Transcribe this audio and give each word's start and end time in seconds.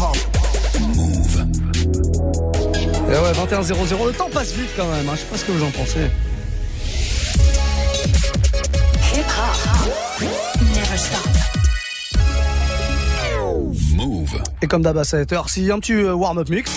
Move. 0.00 1.46
Et 3.08 3.12
ouais, 3.12 3.32
21-0-0, 3.32 4.06
le 4.06 4.12
temps 4.12 4.30
passe 4.32 4.52
vite 4.52 4.70
quand 4.74 4.86
même, 4.86 5.06
hein. 5.06 5.12
je 5.14 5.20
sais 5.20 5.26
pas 5.26 5.36
ce 5.36 5.44
que 5.44 5.52
vous 5.52 5.62
en 5.62 5.70
pensez. 5.70 6.06
Hip 9.14 9.26
hop. 9.28 10.22
Never 10.74 10.96
stop. 10.96 11.28
Move. 13.94 14.42
Et 14.62 14.66
comme 14.66 14.80
d'hab 14.82 14.96
à 14.96 15.04
cette 15.04 15.34
heure, 15.34 15.50
si 15.50 15.70
un 15.70 15.78
petit 15.78 15.92
euh, 15.92 16.14
warm-up 16.14 16.48
mix. 16.48 16.70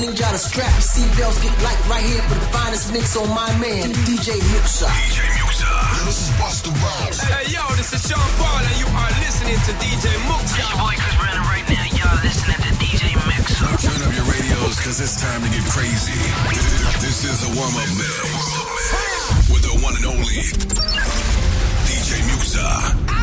Need 0.00 0.16
y'all 0.18 0.32
to 0.32 0.40
strap 0.40 0.72
your 0.72 0.86
seatbelts, 0.88 1.36
get 1.44 1.52
light 1.60 1.76
right 1.84 2.04
here 2.04 2.24
for 2.24 2.34
the 2.34 2.48
finest 2.48 2.92
mix 2.92 3.16
on 3.16 3.28
my 3.36 3.52
man, 3.60 3.92
DJ 4.08 4.32
Muxa. 4.56 4.88
DJ 4.88 5.20
Muxa. 5.36 5.68
This 6.08 6.24
is 6.24 6.30
Busta 6.40 6.72
Rhymes. 6.72 7.20
Hey, 7.20 7.52
yo, 7.52 7.60
this 7.76 7.92
is 7.92 8.00
Sean 8.08 8.24
Paul, 8.40 8.64
and 8.64 8.76
you 8.80 8.88
are 8.88 9.12
listening 9.20 9.60
to 9.68 9.72
DJ 9.76 10.08
Muxa. 10.24 10.64
boy 10.80 10.96
Chris 10.96 11.16
Brandon 11.20 11.44
right 11.44 11.66
now. 11.68 11.84
Y'all 11.92 12.16
listening 12.24 12.60
to 12.64 12.72
DJ 12.80 13.12
Mix. 13.28 13.60
Turn 13.60 14.00
up 14.00 14.12
your 14.16 14.24
radios, 14.24 14.80
cause 14.80 15.00
it's 15.04 15.20
time 15.20 15.44
to 15.44 15.50
get 15.52 15.64
crazy. 15.68 16.16
This 17.04 17.28
is 17.28 17.44
the 17.44 17.52
warm-up 17.52 17.90
mix. 18.00 19.52
With 19.52 19.64
the 19.68 19.76
one 19.84 19.96
and 20.00 20.06
only 20.08 20.40
DJ 21.84 22.24
Muxa. 22.32 23.19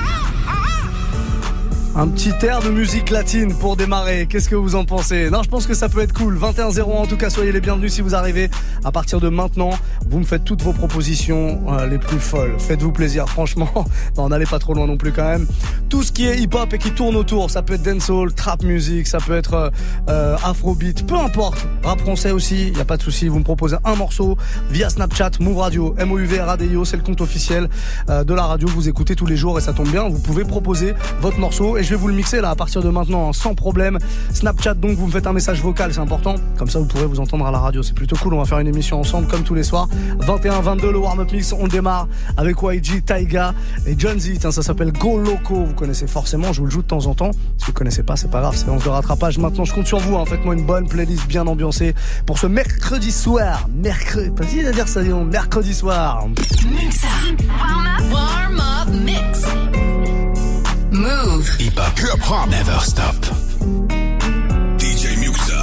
Un 2.00 2.10
petit 2.10 2.32
air 2.46 2.62
de 2.62 2.70
musique 2.70 3.10
latine 3.10 3.56
pour 3.56 3.76
démarrer. 3.76 4.28
Qu'est-ce 4.30 4.50
que 4.50 4.56
vous 4.56 4.76
en 4.76 4.86
pensez? 4.86 5.32
Non, 5.32 5.42
je 5.42 5.50
pense 5.50 5.66
que 5.66 5.74
ça 5.74 5.90
peut 5.90 6.02
être 6.02 6.14
cool. 6.14 6.38
21-0 6.38 6.84
en 6.84 7.08
tout 7.08 7.18
cas, 7.18 7.32
soyez 7.32 7.52
les 7.52 7.60
bienvenus 7.60 7.92
si 7.92 8.02
vous 8.02 8.14
arrivez. 8.14 8.52
À 8.86 8.92
partir 8.92 9.20
de 9.20 9.30
maintenant, 9.30 9.72
vous 10.08 10.20
me 10.20 10.24
faites 10.24 10.44
toutes 10.44 10.62
vos 10.62 10.74
propositions 10.74 11.60
euh, 11.70 11.88
les 11.88 11.98
plus 11.98 12.20
folles. 12.20 12.54
Faites-vous 12.60 12.92
plaisir, 12.92 13.28
franchement. 13.30 13.72
Non, 14.16 14.30
n'allez 14.30 14.46
pas 14.46 14.60
trop 14.60 14.76
loin 14.76 14.86
non 14.86 14.96
plus 14.96 15.12
quand 15.12 15.28
même. 15.28 15.48
Tout 15.90 16.04
ce 16.04 16.12
qui 16.12 16.28
est 16.28 16.38
hip-hop 16.38 16.72
et 16.72 16.78
qui 16.78 16.92
tourne 16.92 17.16
autour, 17.16 17.50
ça 17.50 17.64
peut 17.64 17.74
être 17.74 17.82
dancehall, 17.82 18.32
trap 18.32 18.62
music, 18.62 19.08
ça 19.08 19.18
peut 19.18 19.36
être 19.36 19.56
euh, 19.56 19.70
euh, 20.08 20.38
afrobeat, 20.44 21.08
peu 21.08 21.16
importe. 21.16 21.68
Rap 21.82 22.00
français 22.02 22.30
aussi, 22.30 22.74
y 22.78 22.80
a 22.80 22.86
pas 22.86 22.98
de 22.98 23.02
souci. 23.02 23.28
Vous 23.28 23.40
me 23.40 23.44
proposez 23.44 23.78
un 23.84 23.96
morceau 23.96 24.38
via 24.70 24.92
Snapchat, 24.92 25.32
Move 25.40 25.58
Radio, 25.58 25.96
MOUV 26.06 26.42
Radio, 26.42 26.86
c'est 26.86 26.98
le 26.98 27.04
compte 27.04 27.22
officiel 27.22 27.70
de 28.08 28.34
la 28.36 28.44
radio. 28.44 28.68
Vous 28.68 28.88
écoutez 28.88 29.16
tous 29.16 29.26
les 29.26 29.36
jours 29.36 29.58
et 29.58 29.62
ça 29.62 29.74
tombe 29.74 29.90
bien. 29.90 30.08
Vous 30.08 30.20
pouvez 30.20 30.44
proposer 30.44 30.94
votre 31.22 31.40
morceau 31.40 31.78
et 31.78 31.87
je 31.88 31.92
vais 31.92 32.02
vous 32.02 32.10
le 32.10 32.14
mixer 32.14 32.42
là 32.42 32.50
à 32.50 32.56
partir 32.56 32.82
de 32.84 32.90
maintenant 32.90 33.30
hein, 33.30 33.34
sans 33.34 33.56
problème. 33.56 33.98
Snapchat 34.34 34.74
donc 34.74 34.92
vous 34.98 35.08
me 35.08 35.12
faites 35.12 35.26
un 35.26 35.32
message 35.32 35.62
vocal, 35.62 35.94
c'est 35.94 36.02
important. 36.02 36.36
Comme 36.58 36.70
ça 36.70 36.80
vous 36.80 36.86
pourrez 36.86 37.06
vous 37.06 37.22
entendre 37.22 37.46
à 37.48 37.52
la 37.52 37.60
radio. 37.60 37.82
C'est 37.82 37.94
plutôt 37.94 38.18
cool. 38.18 38.34
On 38.34 38.40
va 38.40 38.46
faire 38.46 38.60
une 38.60 38.68
émission 38.68 39.00
ensemble 39.00 39.28
comme 39.28 39.44
tous 39.44 39.54
les 39.54 39.64
soirs. 39.64 39.88
21-22 40.20 40.90
le 40.92 40.98
warm-up 40.98 41.32
mix. 41.32 41.54
On 41.54 41.68
démarre 41.68 42.10
avec 42.36 42.58
YG, 42.62 43.06
Taiga 43.06 43.54
et 43.86 43.96
John 43.98 44.20
Z. 44.20 44.40
Tiens, 44.40 44.52
ça 44.52 44.64
s'appelle 44.64 44.92
Go 44.92 45.18
Loco. 45.18 45.64
Vous 45.64 45.74
connaissez 45.76 46.08
forcément. 46.08 46.52
Je 46.52 46.60
vous 46.60 46.66
le 46.66 46.72
joue 46.72 46.82
de 46.82 46.88
temps 46.88 47.06
en 47.06 47.16
temps. 47.16 47.32
Si 47.58 47.68
vous 47.68 47.74
connaissez 47.74 48.04
pas, 48.04 48.18
c'est 48.18 48.30
pas 48.30 48.42
grave. 48.42 48.56
C'est 48.58 48.66
séance 48.66 48.84
de 48.84 48.90
rattrapage. 48.90 49.38
Maintenant, 49.38 49.64
je 49.64 49.74
compte 49.74 49.88
sur 49.88 50.00
vous. 50.00 50.18
hein. 50.18 50.26
Faites-moi 50.26 50.56
une 50.56 50.66
bonne 50.66 50.90
playlist 50.90 51.26
bien 51.28 51.48
ambiancée 51.48 51.96
pour 52.26 52.38
ce 52.38 52.48
mercredi 52.48 53.14
soir. 53.14 53.68
Mercredi. 53.74 54.32
Pas 54.32 54.44
à 54.44 54.72
dire 54.74 54.88
ça. 54.90 55.02
Mercredi 55.02 55.74
soir. 55.74 56.26
Warm 56.26 57.88
up. 57.88 58.12
Warm 58.12 58.60
up 58.60 58.90
mix. 59.06 59.67
Move. 60.98 61.48
Hip 61.60 61.74
hop. 61.76 61.98
Hip 62.00 62.20
hop. 62.20 62.50
Never 62.50 62.80
stop. 62.80 63.14
DJ 64.82 65.14
Muxa. 65.22 65.62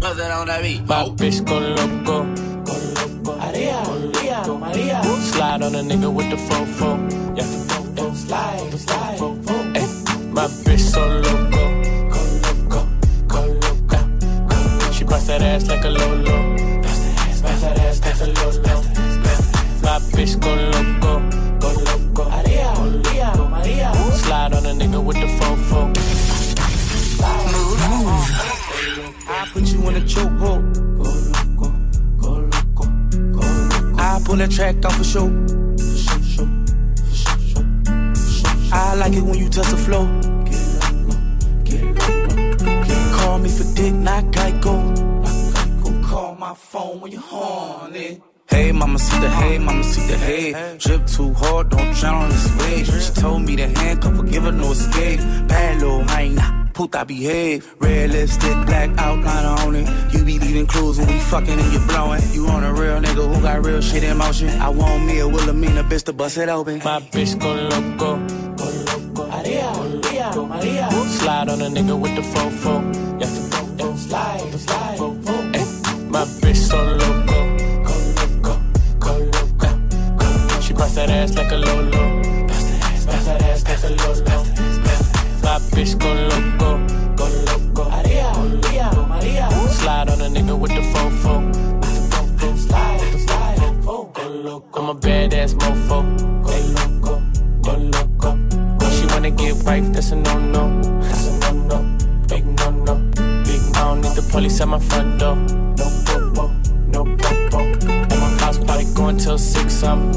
Nothing 0.00 0.30
on 0.32 0.46
that 0.48 0.62
beat. 0.62 0.86
My 0.88 1.04
bitch 1.14 1.44
go 1.46 1.58
loco. 1.58 2.24
Maria, 3.22 3.80
Maria, 3.86 4.42
Maria. 4.58 5.02
Slide 5.22 5.62
on 5.62 5.74
a 5.76 5.82
nigga 5.82 6.12
with 6.12 6.28
the 6.30 6.36
fofo. 6.36 6.98
Yeah, 7.36 7.44
fofo. 7.68 8.14
Slide, 8.16 8.72
slide. 8.74 9.20
Ay, 9.76 9.86
my 10.32 10.46
bitch 10.66 10.80
so 10.80 11.06
loco. 11.06 11.62
Go 12.10 12.20
loco, 12.42 12.80
go 13.28 13.40
loco. 13.62 14.92
She 14.92 15.04
bust 15.04 15.28
that 15.28 15.42
ass 15.42 15.68
like 15.68 15.84
a 15.84 15.90
lolo. 15.90 16.45
For 34.46 35.04
show, 35.04 35.28
show, 35.76 36.46
for 36.96 37.14
show. 37.14 37.64
I 38.72 38.94
like 38.94 39.12
it 39.12 39.22
when 39.22 39.38
you 39.38 39.48
touch 39.48 39.68
the 39.68 39.76
flow. 39.76 40.06
Call 43.16 43.38
me 43.38 43.48
for 43.48 43.64
dick, 43.74 43.94
not 43.94 44.24
Geico. 44.26 46.04
Call 46.04 46.34
my 46.36 46.54
phone 46.54 47.00
when 47.00 47.12
you're 47.12 47.20
horny. 47.20 48.20
Hey, 48.48 48.70
mama, 48.72 48.98
see 48.98 49.18
the 49.18 49.28
hey, 49.28 49.58
mama, 49.58 49.82
see 49.82 50.06
the 50.06 50.16
hey. 50.16 50.76
Drip 50.78 51.06
too 51.06 51.32
hard, 51.34 51.70
don't 51.70 51.94
drown 51.96 52.24
on 52.24 52.30
this 52.30 52.56
wave. 52.58 52.86
She 52.86 53.12
told 53.20 53.42
me 53.42 53.56
to 53.56 53.66
handcuff 53.66 54.16
her, 54.16 54.22
give 54.22 54.44
her 54.44 54.52
no 54.52 54.70
escape. 54.70 55.18
Bad 55.48 55.80
little 55.82 56.04
hyena, 56.04 56.65
puta 56.76 57.04
behave. 57.06 57.74
Red 57.80 58.10
lipstick, 58.10 58.54
black 58.66 58.90
outline 58.98 59.46
on 59.46 59.74
it. 59.74 59.88
You 60.12 60.24
be 60.24 60.38
leaving 60.38 60.66
clues 60.66 60.98
when 60.98 61.08
we 61.08 61.18
fucking 61.18 61.58
and 61.58 61.72
you 61.72 61.80
blowing. 61.88 62.22
You 62.32 62.46
on 62.48 62.62
a 62.64 62.72
real 62.72 63.00
nigga 63.00 63.34
who 63.34 63.40
got 63.40 63.64
real 63.64 63.80
shit 63.80 64.04
in 64.04 64.18
motion. 64.18 64.50
I 64.60 64.68
want 64.68 65.04
me 65.06 65.18
a 65.20 65.26
Wilhelmina 65.26 65.82
bitch 65.84 66.04
to 66.04 66.12
bust 66.12 66.36
it 66.36 66.50
open. 66.50 66.78
My 66.84 67.00
bitch 67.00 67.32
go 67.40 67.54
loco, 67.54 68.18
go 68.60 68.66
loco. 68.88 69.26
Maria, 69.32 69.72
Maria, 69.72 70.28
Maria. 70.36 70.90
Slide 71.18 71.48
on 71.48 71.62
a 71.62 71.68
nigga 71.76 71.98
with 71.98 72.14
the 72.14 72.22
fofo. 72.22 72.74
Yeah, 73.20 73.26
the 73.26 73.40
fofo. 73.50 73.96
Slide, 73.96 74.40
slide. 74.66 74.98
Ay, 75.56 75.64
my 76.12 76.24
bitch 76.42 76.56
so 76.56 76.76
loco, 77.00 77.38
go 77.88 77.94
loco, 78.18 78.54
go 78.98 79.12
loco. 79.34 79.68
She 80.60 80.72
bust 80.74 80.94
that 80.96 81.08
ass 81.08 81.34
like 81.34 81.52
a 81.52 81.56
lolo. 81.56 82.22
Bust 82.46 82.68
that 82.68 82.82
ass, 82.84 83.04
bust 83.06 83.26
that 83.26 83.42
ass 83.42 83.64
like 83.64 83.84
a 83.84 83.90
lolo. 84.02 84.42
My 85.46 85.58
bitch 85.72 85.92
go 85.98 86.10
loco, 86.12 86.65
Slide 89.86 90.10
on 90.10 90.20
a 90.20 90.24
nigga 90.24 90.58
with 90.58 90.72
the 90.72 90.80
fofo. 90.80 91.54
Slide, 92.58 92.98
slide, 93.24 93.58
fofo. 93.84 94.12
Go. 94.42 94.64
I'm 94.74 94.88
a 94.88 94.94
badass 94.96 95.54
mofo. 95.54 96.02
Go 96.42 96.54
loco, 96.74 97.22
go 97.62 97.72
loco. 97.94 98.90
She 98.90 99.06
wanna 99.06 99.30
get 99.30 99.54
wife, 99.62 99.86
that's 99.92 100.10
a 100.10 100.16
no 100.16 100.40
no. 100.40 100.82
That's 101.02 101.28
a 101.28 101.38
no 101.38 101.52
no. 101.70 101.98
Big 102.26 102.44
no 102.44 102.70
no. 102.70 102.94
Big 103.44 103.62
I 103.76 103.84
don't 103.84 104.00
need 104.00 104.16
the 104.16 104.28
police 104.32 104.60
at 104.60 104.66
my 104.66 104.80
front 104.80 105.20
door. 105.20 105.36
No 105.36 105.86
popo, 106.04 106.48
no 106.88 107.04
popo. 107.22 107.58
And 107.86 108.08
my 108.08 108.38
house 108.40 108.58
party 108.58 108.92
going 108.92 109.18
till 109.18 109.38
six. 109.38 109.84
I'm 109.84 110.12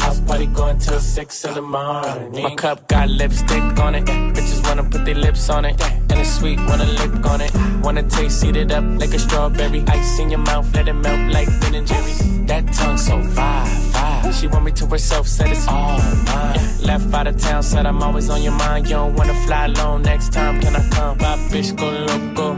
house 0.00 0.18
party 0.22 0.46
going 0.46 0.78
till 0.78 0.98
six 0.98 1.44
in 1.44 1.54
the 1.54 1.62
morning. 1.62 2.42
My 2.42 2.56
cup 2.56 2.88
got 2.88 3.08
lipstick 3.08 3.78
on 3.78 3.94
it. 3.94 4.06
Bitches 4.06 4.66
wanna 4.66 4.82
put 4.82 5.04
their 5.04 5.14
lips 5.14 5.48
on 5.50 5.66
it. 5.66 6.03
Sweet, 6.24 6.58
wanna 6.68 6.84
lick 6.84 7.24
on 7.26 7.40
it. 7.40 7.52
Wanna 7.82 8.02
taste, 8.02 8.44
eat 8.44 8.56
it 8.56 8.72
up 8.72 8.84
like 8.98 9.14
a 9.14 9.18
strawberry. 9.18 9.84
Ice 9.88 10.18
in 10.18 10.30
your 10.30 10.40
mouth, 10.40 10.74
let 10.74 10.88
it 10.88 10.92
melt 10.94 11.32
like 11.32 11.48
Ben 11.60 11.74
and 11.74 11.86
Jerry's. 11.86 12.18
That 12.46 12.72
tongue 12.72 12.98
so 12.98 13.22
fire, 13.22 13.66
fire. 13.92 14.32
She 14.32 14.46
want 14.46 14.64
me 14.64 14.72
to 14.72 14.86
herself, 14.86 15.26
said 15.26 15.50
it's 15.50 15.66
all 15.68 15.98
mine. 16.26 16.58
Left 16.82 17.14
out 17.14 17.26
of 17.26 17.38
town, 17.38 17.62
said 17.62 17.86
I'm 17.86 18.02
always 18.02 18.28
on 18.30 18.42
your 18.42 18.52
mind. 18.52 18.86
You 18.88 18.96
don't 18.96 19.14
wanna 19.14 19.34
fly 19.46 19.66
alone 19.66 20.02
next 20.02 20.32
time, 20.32 20.60
can 20.60 20.76
I 20.76 20.88
come? 20.90 21.18
My 21.18 21.36
bitch 21.50 21.74
go 21.76 21.88
loco. 21.90 22.56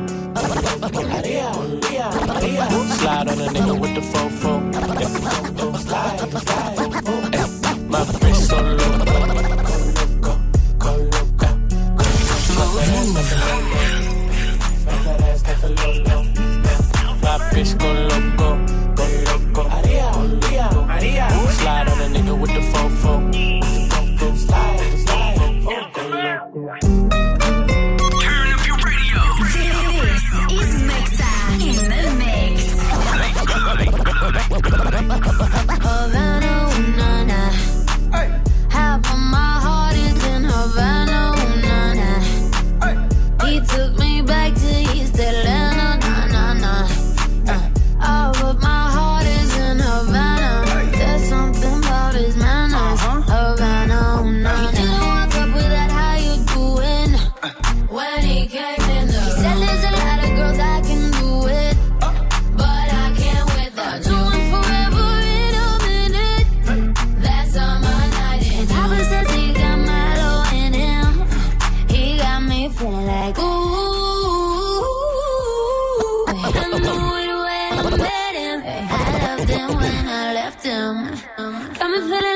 Slide 2.96 3.29
on 3.29 3.41
a 3.41 3.49
nigga 3.55 3.79
with 3.79 3.94
the 3.94 4.00
fofo. 4.00 4.52
Slide, 5.79 6.19
slide. 6.44 6.76
My 7.88 8.00
bitch 8.20 8.35
so 8.35 8.61
loco. 8.61 8.86
him 79.48 79.76
when 79.76 80.08
I 80.08 80.32
feeling 82.08 82.36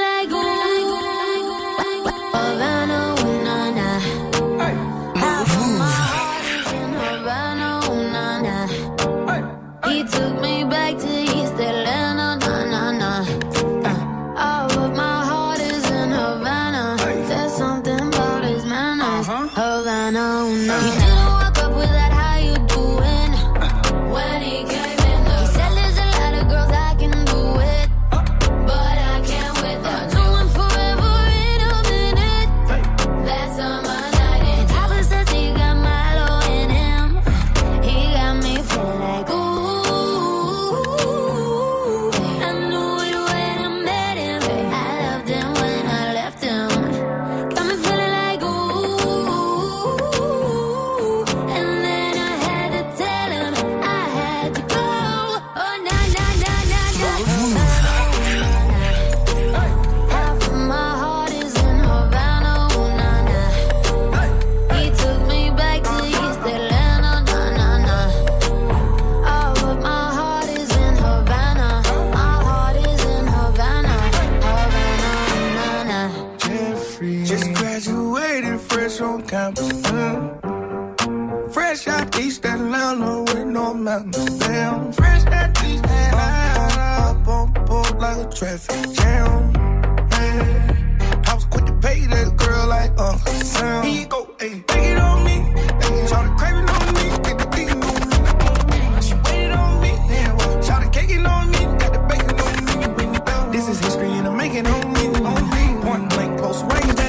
making 104.41 104.67
on 104.67 104.97
you. 104.97 105.11
One 105.23 106.09
blank, 106.09 106.39
close 106.39 106.63
range. 106.63 107.00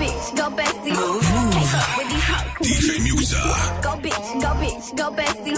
bitch, 0.00 0.36
go 0.36 0.50
bestie. 0.50 0.94
Can't 1.52 1.68
fuck 1.72 1.96
with 1.98 2.08
these 2.08 2.26
hoes. 2.28 2.66
DJ 2.66 3.02
Musa. 3.02 3.36
Go 3.82 3.92
bitch, 4.04 4.28
go 4.40 4.50
bitch, 4.62 4.96
go 4.96 5.10
bestie. 5.10 5.56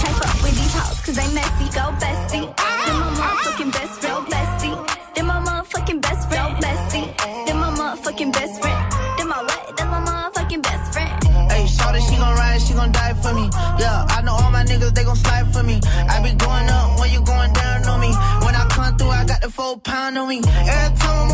Can't 0.00 0.16
fuck 0.20 0.42
with 0.42 0.56
these 0.58 0.74
hoes, 0.74 1.00
cause 1.04 1.16
they 1.16 1.28
messy, 1.34 1.66
go 1.78 1.84
bestie. 2.02 2.46
Then 2.86 2.96
my 3.00 3.10
motherfucking 3.18 3.72
best 3.72 4.02
real 4.02 4.22
bestie. 4.32 4.76
Then 5.14 5.26
my 5.26 5.40
motherfucking 5.40 6.00
best 6.00 6.30
real 6.30 6.50
bestie. 6.62 7.46
Then 7.46 7.56
my 7.58 7.70
motherfucking 7.70 8.32
best 8.32 8.60
friend. 8.60 8.92
Then 9.18 9.28
my 9.28 9.42
what? 9.42 9.76
That's 9.76 9.90
my 9.90 10.00
motherfucking 10.00 10.62
best 10.62 10.92
friend. 10.92 11.24
Hey, 11.52 11.66
Shorty, 11.66 12.00
she 12.00 12.16
gon' 12.16 12.34
ride, 12.34 12.60
she 12.60 12.74
gon' 12.74 12.92
die 12.92 13.14
for 13.14 13.32
me. 13.34 13.50
Yeah, 13.78 14.06
I 14.08 14.22
know 14.22 14.34
all 14.34 14.50
my 14.50 14.64
niggas, 14.64 14.94
they 14.94 15.04
gon' 15.04 15.16
slide 15.16 15.52
for 15.52 15.62
me. 15.62 15.80
I 16.08 16.22
be 16.22 16.34
going 16.34 16.68
up 16.68 16.98
when 17.00 17.10
you 17.12 17.20
going 17.22 17.52
down 17.52 17.84
on 17.84 18.00
me. 18.00 18.12
When 18.44 18.54
I 18.54 18.66
come 18.70 18.96
through, 18.96 19.10
I 19.10 19.24
got 19.24 19.40
the 19.40 19.50
full 19.50 19.78
pound 19.78 20.18
on 20.18 20.28
me. 20.28 20.38
Every 20.44 20.98
time 20.98 21.27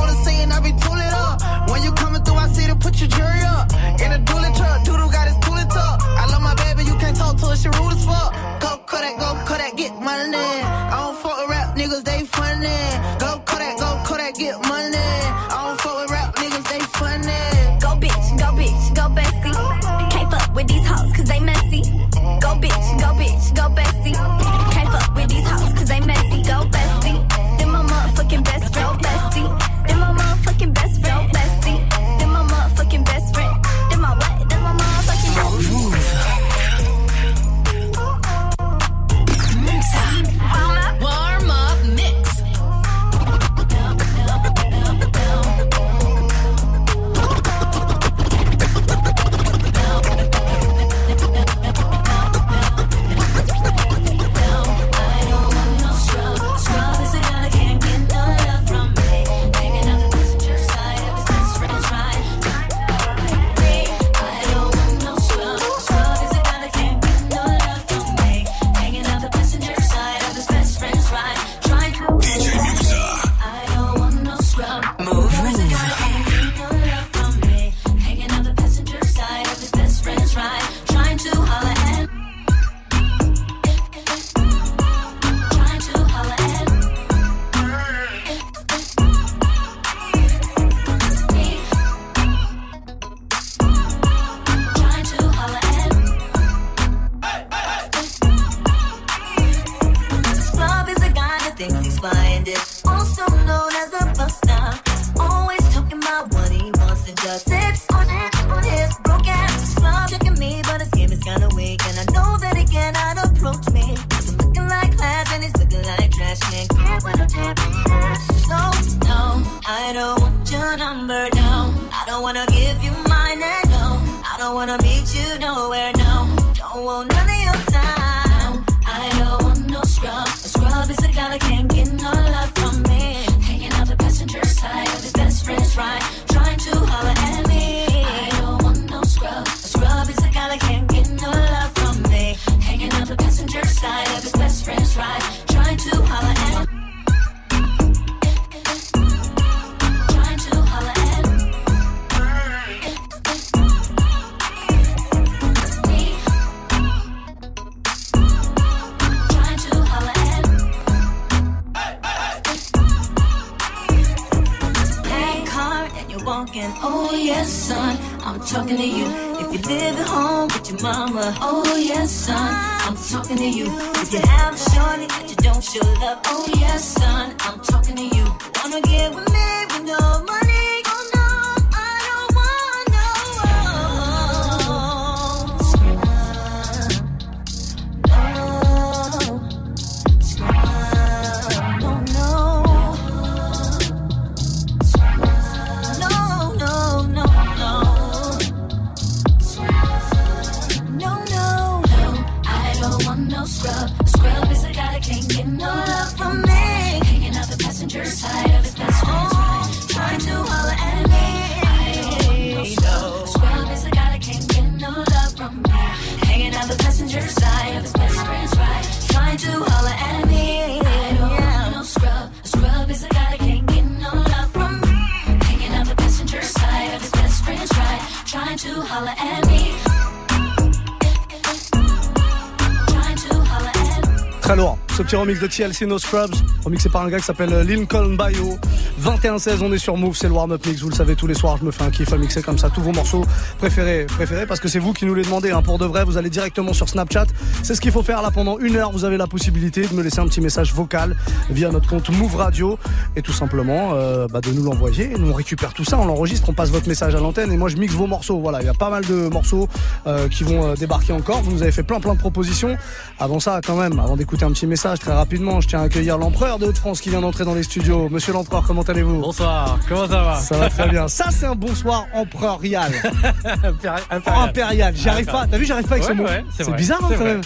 petit 235.15 235.21
remix 235.21 235.41
de 235.41 235.47
TLC 235.47 235.87
No 235.87 235.99
Scrubs, 235.99 236.35
remixé 236.65 236.89
par 236.89 237.03
un 237.03 237.09
gars 237.09 237.19
qui 237.19 237.25
s'appelle 237.25 237.53
euh, 237.53 237.63
Lincoln 237.63 238.17
Bio. 238.17 238.59
21-16, 239.05 239.59
on 239.61 239.71
est 239.71 239.77
sur 239.77 239.99
Move, 239.99 240.17
c'est 240.17 240.29
le 240.29 240.33
warm-up 240.33 240.65
mix. 240.67 240.81
Vous 240.81 240.89
le 240.89 240.95
savez, 240.95 241.15
tous 241.15 241.27
les 241.27 241.35
soirs, 241.35 241.59
je 241.59 241.65
me 241.67 241.71
fais 241.71 241.83
un 241.83 241.91
kiff 241.91 242.11
à 242.15 242.17
mixer 242.17 242.41
comme 242.41 242.57
ça 242.57 242.71
tous 242.71 242.81
vos 242.81 242.93
morceaux 242.93 243.23
préférés, 243.59 244.07
préférés 244.07 244.47
parce 244.47 244.61
que 244.61 244.69
c'est 244.69 244.79
vous 244.79 244.95
qui 244.95 245.05
nous 245.05 245.15
les 245.15 245.25
demandez. 245.25 245.51
Hein. 245.51 245.61
Pour 245.61 245.79
de 245.79 245.85
vrai, 245.85 246.05
vous 246.05 246.17
allez 246.17 246.31
directement 246.31 246.73
sur 246.73 246.89
Snapchat. 246.89 247.27
C'est 247.63 247.75
ce 247.75 247.83
qu'il 247.83 247.93
faut 247.93 248.03
faire 248.03 248.23
là 248.23 248.31
pendant 248.31 248.59
une 248.59 248.77
heure. 248.77 248.93
Vous 248.93 249.05
avez 249.05 249.19
la 249.19 249.27
possibilité 249.27 249.87
de 249.87 249.93
me 249.93 250.03
laisser 250.03 250.21
un 250.21 250.27
petit 250.27 250.41
message 250.41 250.73
vocal 250.73 251.19
via 251.51 251.71
notre 251.71 251.87
compte 251.87 252.09
Move 252.09 252.35
Radio 252.37 252.79
et 253.15 253.21
tout 253.21 253.35
simplement 253.35 253.91
euh, 253.93 254.27
bah, 254.27 254.41
de 254.41 254.51
nous 254.53 254.65
l'envoyer. 254.65 255.09
Nous 255.19 255.31
on 255.31 255.35
récupère 255.35 255.75
tout 255.75 255.85
ça, 255.85 255.99
on 255.99 256.07
l'enregistre, 256.07 256.49
on 256.49 256.55
passe 256.55 256.71
votre 256.71 256.89
message 256.89 257.15
à 257.15 257.21
l'antenne 257.21 257.53
et 257.53 257.59
moi 257.59 257.69
je 257.69 257.77
mixe 257.77 257.93
vos 257.93 258.07
morceaux. 258.07 258.39
Voilà, 258.41 258.63
il 258.63 258.67
y 258.67 258.71
a 258.71 258.75
pas 258.75 258.89
mal 258.89 259.05
de 259.05 259.29
morceaux 259.29 259.69
euh, 260.07 260.29
qui 260.29 260.45
vont 260.45 260.71
euh, 260.71 260.75
débarquer 260.77 261.13
encore. 261.13 261.43
Vous 261.43 261.53
nous 261.53 261.63
avez 261.63 261.73
fait 261.73 261.83
plein 261.83 262.01
plein 262.01 262.15
de 262.15 262.21
propositions. 262.21 262.75
Avant 263.19 263.39
ça, 263.39 263.61
quand 263.63 263.77
même, 263.77 263.99
avant 263.99 264.17
d'écouter 264.17 264.47
un 264.47 264.53
petit 264.53 264.67
message 264.67 264.99
très 264.99 265.13
rapidement, 265.13 265.61
je 265.61 265.69
tiens 265.69 265.81
à 265.81 265.85
accueillir 265.85 266.17
l'empereur 266.17 266.59
de 266.59 266.65
Haute-France 266.65 267.03
qui 267.03 267.11
vient 267.11 267.21
d'entrer 267.21 267.45
dans 267.45 267.55
les 267.55 267.65
studios. 267.65 268.09
Monsieur 268.09 268.33
l'empereur, 268.33 268.65
comment 268.67 268.83
allez-vous 268.95 269.21
Bonsoir, 269.21 269.79
comment 269.89 270.07
ça 270.09 270.23
va 270.23 270.35
Ça 270.37 270.57
va 270.57 270.71
très 270.71 270.89
bien. 270.89 271.09
Ça 271.09 271.27
c'est 271.31 271.47
un 271.47 271.55
bonsoir 271.55 272.07
empereurial. 272.15 272.93
Impérial. 273.65 274.03
Impérial. 274.11 274.95
J'y 274.97 275.09
arrive 275.09 275.27
pas. 275.27 275.47
T'as 275.47 275.59
vu, 275.59 275.65
j'arrive 275.65 275.87
pas 275.87 275.95
avec 275.97 276.05
Ouais, 276.05 276.11
ce 276.11 276.17
mot. 276.17 276.25
ouais, 276.25 276.45
c'est 276.57 276.71
bizarre 276.77 277.01
hein, 277.05 277.09
quand 277.11 277.17
vrai. 277.17 277.25
même. 277.35 277.43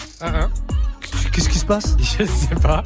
Qu'est-ce 1.31 1.49
qui 1.49 1.59
se 1.59 1.65
passe? 1.65 1.95
Je 1.99 2.25
sais 2.25 2.55
pas. 2.61 2.83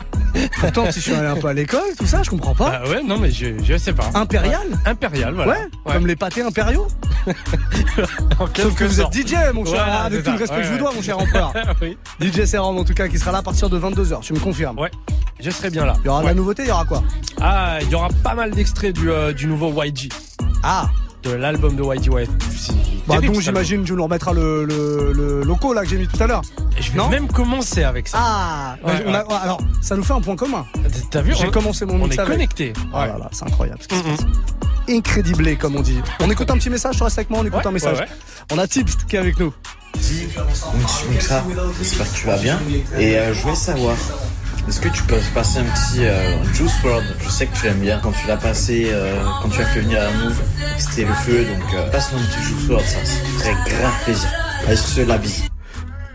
Pourtant, 0.60 0.86
si 0.92 1.00
je 1.00 1.06
suis 1.06 1.13
allé 1.13 1.27
un 1.27 1.36
peu 1.36 1.48
à 1.48 1.53
l'école, 1.53 1.82
tout 1.98 2.06
ça, 2.06 2.24
je 2.24 2.30
comprends 2.30 2.56
pas. 2.56 2.70
Bah 2.70 2.89
ouais, 2.89 3.03
non, 3.03 3.18
mais 3.20 3.32
je, 3.32 3.62
je 3.63 3.77
sais 3.77 3.94
pas. 3.94 4.10
Impérial? 4.13 4.68
Ouais. 4.70 4.77
Impérial, 4.92 5.34
voilà. 5.34 5.51
Ouais, 5.51 5.94
comme 5.94 6.08
les 6.08 6.15
pâtés 6.15 6.42
impériaux. 6.42 6.88
En 8.39 8.48
Sauf 8.48 8.75
que 8.75 8.84
vous 8.86 8.96
sorte. 8.96 9.15
êtes 9.15 9.27
DJ, 9.27 9.34
mon 9.53 9.63
cher, 9.63 9.75
Voilà, 9.75 10.01
avec 10.01 10.24
tout 10.24 10.32
le 10.32 10.38
respect 10.38 10.58
que 10.58 10.63
je 10.63 10.72
vous 10.74 10.77
dois, 10.80 10.92
mon 10.94 11.01
cher 11.01 11.18
empereur. 11.20 11.53
oui. 11.82 11.98
DJ 12.20 12.46
Serum, 12.46 12.77
en 12.77 12.84
tout 12.84 12.94
cas, 12.94 13.08
qui 13.08 13.18
sera 13.20 13.32
là 13.32 13.38
à 13.38 13.42
partir 13.42 13.70
de 13.70 13.80
22h, 13.80 14.22
tu 14.22 14.34
me 14.34 14.39
confirmes? 14.39 14.77
Ouais, 14.80 14.92
je 15.39 15.50
serai 15.50 15.70
bien 15.70 15.86
là. 15.86 15.94
Il 16.03 16.06
y 16.06 16.10
aura 16.10 16.22
de 16.22 16.27
la 16.27 16.34
nouveauté, 16.34 16.63
il 16.63 16.70
y 16.70 16.72
aura 16.72 16.86
quoi? 16.86 17.03
Ah, 17.39 17.77
il 17.82 17.89
y 17.89 17.96
aura 17.96 18.10
pas 18.24 18.34
mal 18.34 18.51
d'extraits 18.51 18.94
du, 18.94 19.10
euh, 19.12 19.32
du 19.32 19.48
nouveau 19.48 19.72
YG. 19.84 20.10
Ah 20.63 20.89
De 21.24 21.32
l'album 21.32 21.75
de 21.75 21.82
ouais. 21.82 21.98
C'est 22.58 22.74
Bah, 23.08 23.20
donc 23.22 23.39
j'imagine, 23.39 23.84
tu 23.86 23.94
nous 23.94 24.03
remettras 24.03 24.34
le, 24.34 24.65
le, 24.65 25.13
le 25.13 25.44
loco 25.44 25.74
là 25.74 25.84
que 25.84 25.89
j'ai 25.89 25.98
mis 25.98 26.08
tout 26.08 26.22
à 26.22 26.27
l'heure. 26.27 26.42
Et 26.77 26.82
Je 26.82 26.92
vais 26.92 26.98
Non 26.98 27.08
même 27.10 27.27
commencer 27.27 27.84
avec 27.84 28.08
ça. 28.10 28.18
Ah 28.20 28.75
bah, 28.84 28.89
Ouais, 28.92 29.03
on 29.08 29.13
a- 29.13 29.24
ouais. 29.25 29.34
Alors, 29.42 29.62
ça 29.82 29.96
nous 29.96 30.03
fait 30.03 30.13
un 30.13 30.20
point 30.22 30.36
commun. 30.36 30.65
T'as 31.12 31.22
vu 31.22 31.34
J'ai 31.38 31.48
on- 31.48 31.51
commencé 31.51 31.86
mon 31.86 31.94
On 31.96 32.03
mix 32.03 32.15
est 32.18 32.20
avec. 32.20 32.34
connectés. 32.34 32.74
Oh 32.94 32.98
là 32.98 33.18
là, 33.18 33.30
c'est 33.32 33.46
incroyable 33.46 33.80
ce 33.82 33.88
qui 33.88 33.96
se 33.96 34.03
passe. 34.03 34.25
Incrédiblé, 34.89 35.56
comme 35.56 35.77
on 35.77 35.82
dit. 35.82 35.98
On 36.20 36.30
écoute 36.30 36.51
un 36.51 36.56
petit 36.58 36.70
message, 36.70 36.98
tu 36.98 37.03
restes 37.03 37.18
avec 37.18 37.30
moi, 37.30 37.39
on 37.42 37.46
écoute 37.46 37.60
Ouais, 37.60 37.68
un 37.68 37.72
message. 37.72 38.00
ouais, 38.00 38.03
ouais. 38.03 38.10
On 38.51 38.58
a 38.58 38.68
Tips 38.68 38.96
qui 39.08 39.15
est 39.15 39.20
avec 39.20 39.39
nous. 39.39 39.53
Donc 39.94 41.22
ça, 41.22 41.44
j'espère 41.80 42.12
que 42.12 42.18
tu 42.18 42.25
vas 42.27 42.38
bien. 42.38 42.59
Et 42.98 43.18
euh, 43.18 43.33
je 43.33 43.42
voulais 43.42 43.55
savoir, 43.55 43.96
est-ce 44.67 44.79
que 44.79 44.89
tu 44.89 45.03
peux 45.03 45.19
passer 45.33 45.59
un 45.59 45.63
petit 45.63 46.05
euh, 46.05 46.43
Juice 46.53 46.73
WRLD 46.83 47.05
Je 47.21 47.29
sais 47.29 47.47
que 47.47 47.57
tu 47.57 47.65
l'aimes 47.65 47.79
bien. 47.79 47.99
Quand 48.01 48.11
tu 48.11 48.27
l'as 48.27 48.37
passé, 48.37 48.87
euh, 48.91 49.21
quand 49.41 49.49
tu 49.49 49.61
as 49.61 49.65
fait 49.65 49.81
venir 49.81 50.01
à 50.01 50.11
Move, 50.11 50.41
c'était 50.77 51.05
le 51.05 51.13
feu. 51.13 51.45
Donc 51.45 51.73
euh, 51.73 51.89
passe-nous 51.89 52.19
un 52.19 52.25
petit 52.25 52.43
Juice 52.43 52.67
WRLD, 52.67 52.85
ça, 52.85 52.99
ferait 53.39 53.55
grave 53.65 54.03
plaisir. 54.03 54.29
Allez, 54.65 54.75
sur 54.75 55.05
la 55.05 55.17
bise. 55.17 55.43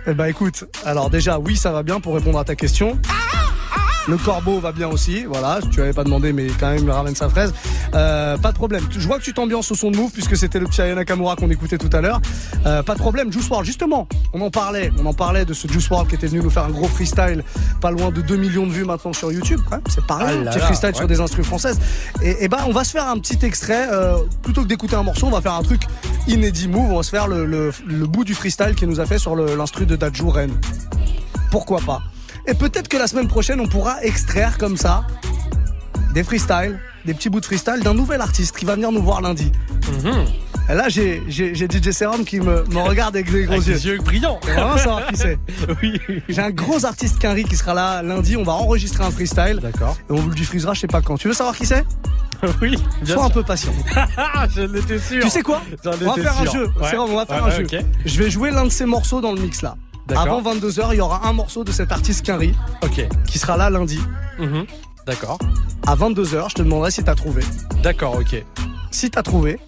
Eh 0.07 0.15
bah 0.15 0.31
écoute, 0.31 0.65
alors 0.87 1.11
déjà, 1.11 1.39
oui, 1.39 1.57
ça 1.57 1.71
va 1.71 1.83
bien 1.83 2.01
pour 2.01 2.15
répondre 2.15 2.39
à 2.39 2.45
ta 2.45 2.57
question. 2.57 2.99
Le 4.09 4.17
corbeau 4.17 4.59
va 4.59 4.73
bien 4.73 4.89
aussi, 4.89 5.25
voilà, 5.25 5.59
tu 5.71 5.83
avais 5.83 5.93
pas 5.93 6.03
demandé 6.03 6.33
mais 6.33 6.47
quand 6.59 6.69
même 6.71 6.83
il 6.85 6.91
ramène 6.91 7.15
sa 7.15 7.29
fraise. 7.29 7.53
Euh, 7.95 8.39
pas 8.39 8.53
de 8.53 8.57
problème, 8.57 8.83
je 8.91 9.07
vois 9.07 9.19
que 9.19 9.23
tu 9.25 9.35
t'ambiances 9.35 9.71
au 9.71 9.75
son 9.75 9.91
de 9.91 9.97
Move 9.99 10.11
puisque 10.13 10.35
c'était 10.37 10.59
le 10.59 10.67
petit 10.67 10.81
Aya 10.81 10.95
Nakamura 10.95 11.37
qu'on 11.37 11.51
écoutait 11.51 11.77
tout 11.79 11.91
à 11.95 12.01
l'heure. 12.01 12.21
Euh, 12.67 12.83
pas 12.83 12.95
de 12.95 12.99
problème, 12.99 13.31
Juice 13.31 13.49
WRLD, 13.51 13.67
justement, 13.67 14.09
on 14.33 14.41
en 14.41 14.51
parlait, 14.51 14.91
on 14.99 15.05
en 15.07 15.13
parlait 15.13 15.45
de 15.45 15.53
ce 15.53 15.69
Juice 15.69 15.89
WRLD 15.91 16.09
qui 16.09 16.15
était 16.15 16.27
venu 16.27 16.41
nous 16.43 16.49
faire 16.51 16.65
un 16.65 16.71
gros 16.71 16.89
freestyle, 16.89 17.45
pas 17.83 17.91
loin 17.91 18.11
de 18.11 18.23
2 18.23 18.37
millions 18.37 18.67
de 18.67 18.73
vues 18.73 18.85
maintenant 18.87 19.13
sur 19.13 19.31
YouTube, 19.31 19.61
c'est 19.89 20.01
rien, 20.09 20.27
Ah 20.27 20.35
là 20.45 20.51
petit 20.53 20.59
là, 20.59 20.65
freestyle 20.67 20.95
sur 20.95 21.07
des 21.07 21.21
instruments 21.21 21.45
françaises. 21.47 21.79
Et, 22.23 22.45
et 22.45 22.49
bah 22.49 22.61
on 22.67 22.73
va 22.73 22.85
se 22.85 22.93
faire 22.93 23.07
un 23.09 23.19
petit 23.19 23.39
extrait, 23.45 23.89
euh, 23.93 24.17
plutôt 24.43 24.63
que 24.63 24.69
d'écouter 24.69 24.97
un 24.97 25.03
morceau, 25.03 25.27
on 25.27 25.31
va 25.31 25.43
faire 25.43 25.55
un 25.55 25.63
truc 25.63 25.83
inédit 26.27 26.69
Move, 26.69 26.91
on 26.93 26.97
va 26.97 27.03
se 27.03 27.11
faire 27.11 27.29
le, 27.29 27.45
le- 27.45 27.73
le 27.87 28.07
bout 28.07 28.25
du 28.25 28.33
freestyle 28.35 28.75
qu'il 28.75 28.89
nous 28.89 29.01
a 29.01 29.07
fait 29.07 29.19
sur 29.19 29.37
l'instru 29.37 29.85
de 29.85 29.97
Dajou 29.97 30.31
Ren 30.31 30.49
pourquoi 31.51 31.81
pas? 31.81 32.01
Et 32.49 32.55
peut-être 32.55 32.89
que 32.89 32.97
la 32.97 33.07
semaine 33.07 33.29
prochaine, 33.29 33.61
on 33.61 33.69
pourra 33.69 34.03
extraire 34.03 34.59
comme 34.59 34.77
ça 34.77 35.05
des 36.15 36.25
freestyles, 36.25 36.81
des 37.05 37.13
petits 37.15 37.29
bouts 37.29 37.41
de 37.41 37.45
freestyle 37.47 37.81
d'un 37.85 37.93
nouvel 37.95 38.21
artiste 38.23 38.57
qui 38.57 38.65
va 38.65 38.75
venir 38.75 38.91
nous 38.91 39.03
voir 39.03 39.21
lundi. 39.21 39.53
Mhm. 40.03 40.25
Et 40.71 40.75
là, 40.75 40.89
j'ai 40.89 41.23
j'ai- 41.29 41.55
j'ai 41.55 41.67
DJ 41.69 41.93
Serum 41.93 42.25
qui 42.25 42.41
me, 42.41 42.65
me 42.65 42.81
regarde 42.81 43.15
avec 43.17 43.31
des 43.31 43.45
gros 43.45 43.55
Avec 43.55 43.67
yeux. 43.67 43.75
des 43.75 43.87
yeux 43.87 43.99
brillants. 43.99 44.41
Et 44.49 44.53
vraiment 44.53 44.77
savoir 44.79 45.07
qui 45.07 45.17
c'est. 45.17 45.39
oui. 45.83 46.01
J'ai 46.29 46.43
un 46.43 46.51
gros 46.51 46.85
artiste 46.85 47.19
Quinry 47.19 47.45
qui 47.45 47.57
sera 47.57 47.75
là 47.75 48.03
lundi. 48.03 48.37
On 48.37 48.43
va 48.43 48.53
enregistrer 48.53 49.05
un 49.05 49.11
freestyle. 49.11 49.61
D'accord. 49.63 49.97
Et 50.09 50.13
on 50.13 50.17
vous 50.17 50.29
le 50.31 50.35
diffusera, 50.35 50.75
je 50.75 50.81
sais 50.81 50.87
pas 50.87 51.01
quand. 51.03 51.17
Tu 51.19 51.29
veux 51.29 51.35
savoir 51.35 51.57
qui 51.57 51.67
c'est? 51.67 51.85
Oui. 52.63 52.77
bien 53.03 53.15
Sois 53.15 53.25
un 53.25 53.31
peu 53.31 53.43
patient. 53.43 53.73
je 54.55 54.61
l'étais 54.63 54.99
sûr. 55.01 55.23
Tu 55.25 55.29
sais 55.29 55.43
quoi? 55.43 55.61
J'en 55.85 55.91
On 55.91 56.15
va 56.15 56.23
faire 56.23 56.39
un 56.41 56.45
jeu. 56.45 56.67
Ouais. 56.81 56.91
Serum, 56.91 57.11
on 57.11 57.17
va 57.17 57.27
faire 57.27 57.45
Ouais, 57.45 57.53
un 57.53 57.57
jeu. 57.57 57.67
Je 58.07 58.19
vais 58.23 58.31
jouer 58.31 58.51
l'un 58.53 58.65
de 58.65 58.69
ces 58.71 58.85
morceaux 58.87 59.21
dans 59.21 59.33
le 59.33 59.41
mix 59.41 59.61
là. 59.63 59.75
Avant 60.17 60.43
22h, 60.43 60.89
il 60.93 60.97
y 60.97 61.01
aura 61.01 61.27
un 61.29 61.33
morceau 61.33 61.65
de 61.65 61.73
cet 61.73 61.93
artiste 61.93 62.25
Quinry 62.25 62.55
Ok. 62.83 63.07
qui 63.27 63.39
sera 63.39 63.57
là 63.57 63.71
lundi. 63.71 64.01
Mhm. 64.39 64.65
D'accord. 65.07 65.39
À 65.87 65.95
22h, 65.95 66.51
je 66.51 66.55
te 66.55 66.63
demanderai 66.63 66.91
si 66.91 67.03
t'as 67.03 67.15
trouvé. 67.15 67.43
D'accord, 67.83 68.17
ok. 68.19 68.45
Si 68.91 69.11
t'as 69.11 69.23
trouvé, 69.23 69.59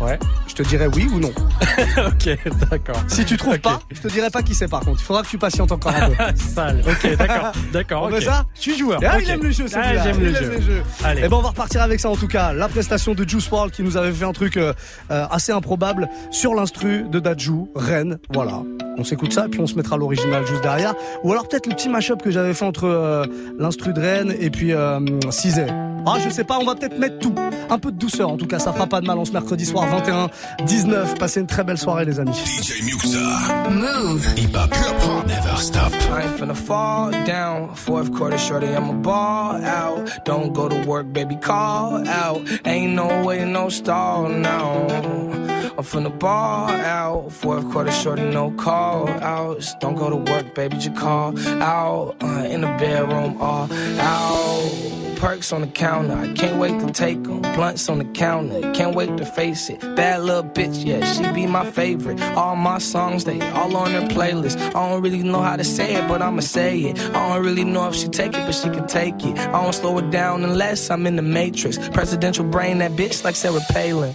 Ouais. 0.00 0.18
je 0.46 0.54
te 0.54 0.62
dirai 0.62 0.86
oui 0.88 1.08
ou 1.12 1.18
non. 1.18 1.30
ok, 2.06 2.38
d'accord. 2.70 2.96
Si 3.08 3.24
tu 3.24 3.36
trouves 3.36 3.54
Ok. 3.54 3.60
pas, 3.62 3.80
je 3.90 4.00
te 4.00 4.08
dirai 4.08 4.28
pas 4.30 4.42
qui 4.42 4.54
c'est 4.54 4.68
par 4.68 4.80
contre. 4.80 5.00
Il 5.00 5.04
faudra 5.04 5.22
que 5.22 5.28
tu 5.28 5.38
patientes 5.38 5.72
encore 5.72 5.92
un 5.94 6.10
peu. 6.10 6.14
Sale. 6.54 6.82
Ok, 6.86 7.16
d'accord. 7.16 7.52
D'accord. 7.72 8.02
On 8.04 8.06
ok. 8.08 8.14
fait 8.18 8.24
ça? 8.24 8.44
Je 8.54 8.60
suis 8.60 8.76
joueur. 8.78 9.00
Ah, 9.04 9.16
ok. 9.16 9.22
il 9.24 9.30
aime 9.30 9.42
le 9.42 9.50
jeu, 9.50 9.64
Ah, 9.66 9.70
celui-là. 9.70 10.02
j'aime 10.02 10.16
Il 10.18 10.22
le 10.24 10.36
aime 10.36 10.42
jeu. 10.44 10.50
les 10.50 10.62
jeux. 10.62 10.82
Allez. 11.04 11.22
Eh 11.24 11.28
ben, 11.28 11.36
on 11.36 11.42
va 11.42 11.48
repartir 11.48 11.82
avec 11.82 12.00
ça 12.00 12.10
en 12.10 12.16
tout 12.16 12.28
cas. 12.28 12.52
La 12.52 12.68
prestation 12.68 13.14
de 13.14 13.26
Juice 13.28 13.48
WRLD 13.50 13.72
qui 13.72 13.82
nous 13.82 13.96
avait 13.96 14.12
fait 14.12 14.24
un 14.24 14.32
truc 14.32 14.56
euh, 14.56 14.72
euh, 15.10 15.26
assez 15.30 15.52
improbable 15.52 16.08
sur 16.30 16.54
l'instru 16.54 17.04
de 17.10 17.18
Dajou, 17.20 17.70
Rennes. 17.74 18.18
Voilà. 18.32 18.62
On 18.98 19.04
s'écoute 19.04 19.32
ça, 19.32 19.46
puis 19.50 19.60
on 19.60 19.66
se 19.66 19.74
mettra 19.74 19.96
l'original 19.96 20.46
juste 20.46 20.62
derrière. 20.62 20.94
Ou 21.22 21.32
alors 21.32 21.48
peut-être 21.48 21.66
le 21.66 21.74
petit 21.74 21.88
mashup 21.88 22.22
que 22.22 22.30
j'avais 22.30 22.54
fait 22.54 22.64
entre 22.64 22.84
euh, 22.84 23.24
l'instru 23.58 23.92
de 23.92 24.00
Rennes 24.00 24.34
et 24.40 24.50
puis 24.50 24.72
euh, 24.72 25.00
Cizé. 25.30 25.66
Ah, 26.08 26.18
je 26.24 26.30
sais 26.30 26.44
pas, 26.44 26.58
on 26.60 26.64
va 26.64 26.76
peut-être 26.76 26.98
mettre 26.98 27.18
tout. 27.18 27.34
Un 27.68 27.78
peu 27.78 27.90
de 27.90 27.98
douceur, 27.98 28.30
en 28.30 28.36
tout 28.36 28.46
cas, 28.46 28.60
ça 28.60 28.72
fera 28.72 28.86
pas 28.86 29.00
de 29.00 29.06
mal 29.06 29.18
en 29.18 29.24
ce 29.24 29.32
mercredi 29.32 29.66
soir 29.66 29.88
21, 29.88 30.28
19. 30.64 31.18
Passez 31.18 31.40
une 31.40 31.48
très 31.48 31.64
belle 31.64 31.78
soirée, 31.78 32.04
les 32.04 32.20
amis. 32.20 32.32
DJ 32.32 32.84
Muxa. 32.84 33.70
Move. 33.70 34.24
Hip 34.36 34.56
hop, 34.56 34.70
never 35.26 35.56
stop. 35.56 35.92
I 35.92 36.22
ain't 36.22 36.38
finna 36.38 36.54
fall 36.54 37.10
down. 37.26 37.74
Fourth 37.74 38.12
quarter, 38.12 38.38
shorty, 38.38 38.68
I'ma 38.68 38.92
ball 38.92 39.64
out. 39.64 40.08
Don't 40.24 40.52
go 40.52 40.68
to 40.68 40.76
work, 40.86 41.12
baby, 41.12 41.36
call 41.36 42.06
out. 42.06 42.40
Ain't 42.64 42.94
no 42.94 43.24
way, 43.24 43.44
no 43.44 43.68
stall 43.68 44.28
now. 44.28 45.45
I'm 45.78 45.84
finna 45.84 46.18
ball 46.18 46.70
out. 46.70 47.30
Fourth 47.32 47.70
quarter, 47.70 47.92
shorty, 47.92 48.22
no 48.22 48.50
call 48.52 49.08
outs. 49.08 49.74
Don't 49.74 49.94
go 49.94 50.08
to 50.08 50.16
work, 50.16 50.54
baby, 50.54 50.78
just 50.78 50.96
call 50.96 51.38
out. 51.62 52.16
Uh, 52.22 52.46
in 52.48 52.62
the 52.62 52.68
bedroom, 52.78 53.36
all 53.40 53.68
out. 54.00 55.16
Perks 55.16 55.52
on 55.52 55.60
the 55.62 55.66
counter, 55.66 56.14
I 56.14 56.32
can't 56.32 56.58
wait 56.58 56.80
to 56.80 56.90
take 56.92 57.22
them. 57.24 57.40
Blunts 57.40 57.90
on 57.90 57.98
the 57.98 58.04
counter, 58.04 58.72
can't 58.72 58.94
wait 58.94 59.16
to 59.18 59.26
face 59.26 59.68
it. 59.68 59.80
Bad 59.96 60.22
little 60.22 60.44
bitch, 60.44 60.82
yeah, 60.84 61.04
she 61.12 61.30
be 61.34 61.46
my 61.46 61.70
favorite. 61.70 62.20
All 62.22 62.56
my 62.56 62.78
songs, 62.78 63.24
they 63.24 63.40
all 63.50 63.76
on 63.76 63.90
her 63.92 64.08
playlist. 64.08 64.58
I 64.58 64.88
don't 64.88 65.02
really 65.02 65.22
know 65.22 65.42
how 65.42 65.56
to 65.56 65.64
say 65.64 65.94
it, 65.94 66.08
but 66.08 66.22
I'ma 66.22 66.40
say 66.40 66.80
it. 66.80 66.98
I 67.14 67.34
don't 67.34 67.44
really 67.44 67.64
know 67.64 67.88
if 67.88 67.94
she 67.94 68.08
take 68.08 68.34
it, 68.34 68.46
but 68.46 68.54
she 68.54 68.70
can 68.70 68.86
take 68.86 69.22
it. 69.24 69.38
I 69.38 69.62
don't 69.62 69.74
slow 69.74 69.98
it 69.98 70.10
down 70.10 70.42
unless 70.42 70.90
I'm 70.90 71.06
in 71.06 71.16
the 71.16 71.22
matrix. 71.22 71.78
Presidential 71.90 72.44
brain, 72.44 72.78
that 72.78 72.92
bitch 72.92 73.24
like 73.24 73.36
Sarah 73.36 73.60
Palin. 73.70 74.14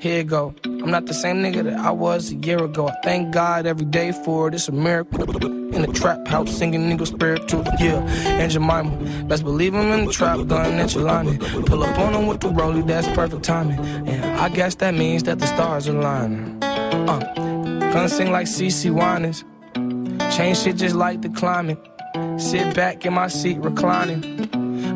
Here 0.00 0.16
you 0.16 0.24
go. 0.24 0.54
I'm 0.64 0.90
not 0.90 1.04
the 1.04 1.12
same 1.12 1.42
nigga 1.42 1.62
that 1.62 1.78
I 1.78 1.90
was 1.90 2.32
a 2.32 2.34
year 2.36 2.64
ago. 2.64 2.88
I 2.88 2.94
thank 3.04 3.34
God 3.34 3.66
every 3.66 3.84
day 3.84 4.12
for 4.12 4.48
it. 4.48 4.54
It's 4.54 4.66
a 4.66 4.72
miracle. 4.72 5.20
In 5.44 5.82
the 5.82 5.92
trap 5.92 6.26
house, 6.26 6.56
singing 6.56 6.88
nigga 6.88 7.06
spiritual. 7.06 7.64
Yeah, 7.78 8.00
and 8.26 8.50
Jemima. 8.50 9.24
Best 9.24 9.44
believe 9.44 9.74
I'm 9.74 9.92
in 9.92 10.06
the 10.06 10.12
trap, 10.12 10.46
gun 10.46 10.88
your 10.88 11.04
line. 11.04 11.38
Pull 11.38 11.82
up 11.84 11.98
on 11.98 12.14
him 12.14 12.26
with 12.28 12.40
the 12.40 12.48
rollie, 12.48 12.86
that's 12.86 13.08
perfect 13.08 13.42
timing. 13.42 13.78
And 14.08 14.24
I 14.40 14.48
guess 14.48 14.76
that 14.76 14.94
means 14.94 15.24
that 15.24 15.38
the 15.38 15.46
stars 15.46 15.86
are 15.86 15.92
lining. 15.92 16.58
Uh, 16.62 17.18
gonna 17.92 18.08
sing 18.08 18.32
like 18.32 18.46
CC 18.46 18.90
Winans. 18.90 19.44
Change 20.34 20.56
shit 20.56 20.76
just 20.76 20.96
like 20.96 21.20
the 21.20 21.28
climate. 21.28 21.78
Sit 22.38 22.74
back 22.74 23.04
in 23.04 23.12
my 23.12 23.28
seat 23.28 23.58
reclining. 23.58 24.48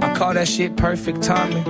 I 0.02 0.14
call 0.14 0.32
that 0.32 0.48
shit 0.48 0.78
perfect 0.78 1.22
timing. 1.22 1.68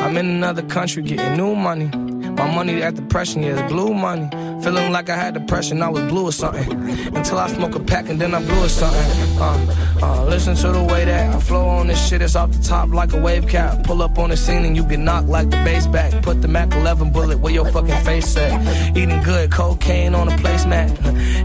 I'm 0.00 0.16
in 0.16 0.26
another 0.26 0.62
country 0.62 1.02
getting 1.02 1.36
new 1.36 1.56
money. 1.56 1.90
My 2.36 2.52
money 2.54 2.82
at 2.82 2.94
depression, 2.94 3.42
yeah, 3.42 3.60
it's 3.60 3.72
blue 3.72 3.92
money. 3.94 4.28
Feeling 4.62 4.92
like 4.92 5.10
I 5.10 5.16
had 5.16 5.34
depression, 5.34 5.82
I 5.82 5.88
was 5.88 6.04
blue 6.04 6.28
or 6.28 6.32
something. 6.32 6.70
Until 7.16 7.38
I 7.38 7.48
smoke 7.48 7.74
a 7.74 7.80
pack 7.80 8.08
and 8.08 8.20
then 8.20 8.34
I 8.34 8.40
blew 8.40 8.64
or 8.64 8.68
something. 8.68 9.40
Uh, 9.40 9.74
uh, 10.02 10.24
listen 10.24 10.54
to 10.56 10.72
the 10.72 10.82
way 10.82 11.04
that 11.04 11.34
I 11.34 11.40
flow 11.40 11.66
on 11.66 11.88
this 11.88 12.08
shit, 12.08 12.22
it's 12.22 12.36
off 12.36 12.50
the 12.52 12.62
top 12.62 12.90
like 12.90 13.12
a 13.12 13.20
wave 13.20 13.48
cap. 13.48 13.84
Pull 13.84 14.02
up 14.02 14.18
on 14.18 14.30
the 14.30 14.36
scene 14.36 14.64
and 14.64 14.76
you 14.76 14.84
get 14.84 15.00
knocked 15.00 15.28
like 15.28 15.50
the 15.50 15.56
bass 15.58 15.86
back. 15.86 16.22
Put 16.22 16.42
the 16.42 16.48
Mac 16.48 16.72
11 16.72 17.10
bullet 17.10 17.38
where 17.38 17.52
your 17.52 17.66
fucking 17.70 18.04
face 18.04 18.36
at. 18.36 18.96
Eating 18.96 19.22
good 19.22 19.50
cocaine 19.50 20.14
on 20.14 20.28
a 20.28 20.32
placemat. 20.32 20.96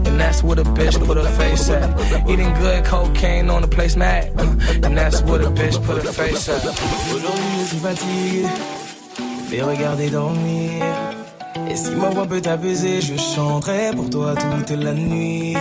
And 0.06 0.20
that's 0.20 0.42
where 0.42 0.56
the 0.56 0.64
bitch 0.64 1.04
put 1.04 1.16
her 1.16 1.30
face 1.36 1.68
at. 1.70 2.28
Eating 2.28 2.52
good 2.54 2.84
cocaine 2.84 3.50
on 3.50 3.62
a 3.64 3.68
placemat. 3.68 4.84
And 4.84 4.96
that's 4.96 5.22
where 5.22 5.38
the 5.38 5.50
bitch 5.50 5.84
put 5.84 6.02
her 6.04 6.12
face 6.12 6.48
at. 6.48 6.62
Fais 9.48 9.62
regarder 9.62 10.10
dormir. 10.10 10.84
Et 11.70 11.76
si 11.76 11.90
ma 11.92 12.10
voix 12.10 12.26
peut 12.26 12.40
t'apaiser, 12.40 13.00
je 13.00 13.16
chanterai 13.16 13.92
pour 13.96 14.10
toi 14.10 14.34
toute 14.34 14.70
la 14.70 14.92
nuit. 14.92 15.56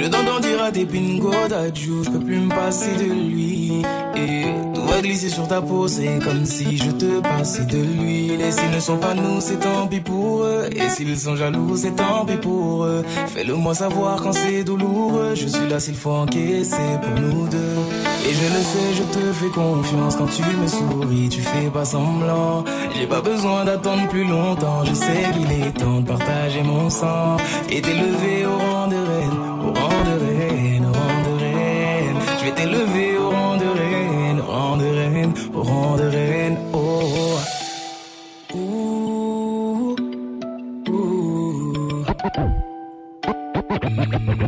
Je 0.00 0.06
t'entends 0.06 0.40
dire 0.40 0.62
à 0.62 0.70
tes 0.70 0.86
pingos 0.86 1.48
d'adjou, 1.48 2.04
je 2.04 2.10
peux 2.10 2.20
plus 2.20 2.38
me 2.38 2.48
passer 2.48 2.94
de 2.96 3.12
lui. 3.12 3.82
Et 4.16 4.44
tout 4.74 4.86
va 4.86 5.00
glisser 5.00 5.28
sur 5.28 5.48
ta 5.48 5.60
peau, 5.60 5.88
c'est 5.88 6.20
comme 6.24 6.44
si 6.44 6.76
je 6.76 6.90
te 6.90 7.20
passais 7.20 7.64
de 7.64 7.78
l'huile. 7.78 8.40
Et 8.40 8.52
s'ils 8.52 8.70
ne 8.70 8.80
sont 8.80 8.98
pas 8.98 9.14
nous, 9.14 9.40
c'est 9.40 9.58
tant 9.58 9.88
pis 9.88 10.00
pour 10.00 10.44
eux. 10.44 10.68
Et 10.70 10.88
s'ils 10.88 11.18
sont 11.18 11.34
jaloux, 11.34 11.76
c'est 11.76 11.96
tant 11.96 12.24
pis 12.24 12.36
pour 12.36 12.84
eux. 12.84 13.04
Fais-le 13.26 13.54
moi 13.54 13.74
savoir 13.74 14.22
quand 14.22 14.32
c'est 14.32 14.62
douloureux. 14.62 15.34
Je 15.34 15.48
suis 15.48 15.68
là 15.68 15.80
s'il 15.80 15.96
faut 15.96 16.10
encaisser 16.10 16.76
pour 17.02 17.20
nous 17.20 17.48
deux. 17.48 17.58
Et 18.28 18.34
je 18.34 18.44
le 18.44 18.62
sais, 18.62 18.94
je 18.94 19.02
te 19.18 19.32
fais 19.32 19.48
confiance 19.48 20.16
quand 20.16 20.26
tu 20.26 20.42
me 20.42 20.66
souris, 20.68 21.28
tu 21.30 21.40
fais 21.40 21.70
pas 21.70 21.84
semblant. 21.84 22.62
J'ai 22.94 23.06
pas 23.06 23.20
besoin 23.22 23.64
d'attendre 23.64 24.06
plus 24.08 24.24
longtemps, 24.24 24.84
je 24.84 24.92
sais 24.92 25.24
qu'il 25.32 25.50
est 25.62 25.72
temps 25.72 26.00
de 26.00 26.06
partager 26.06 26.62
mon 26.62 26.90
sang 26.90 27.36
et 27.70 27.80
t'élever 27.80 28.44
au 28.44 28.58
rang 28.58 28.88
de 28.88 28.96
reine, 28.96 29.57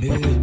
baby. 0.01 0.41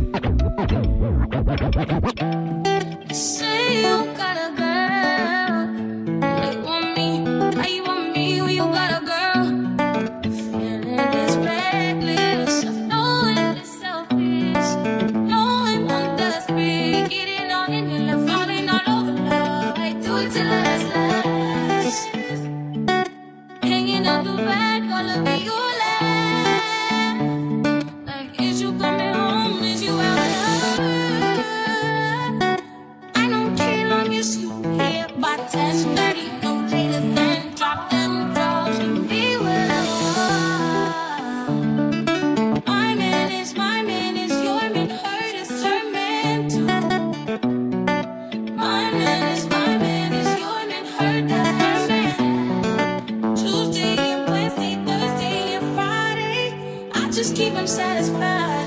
Just 57.27 57.35
keep 57.35 57.51
him 57.51 57.67
satisfied 57.67 58.66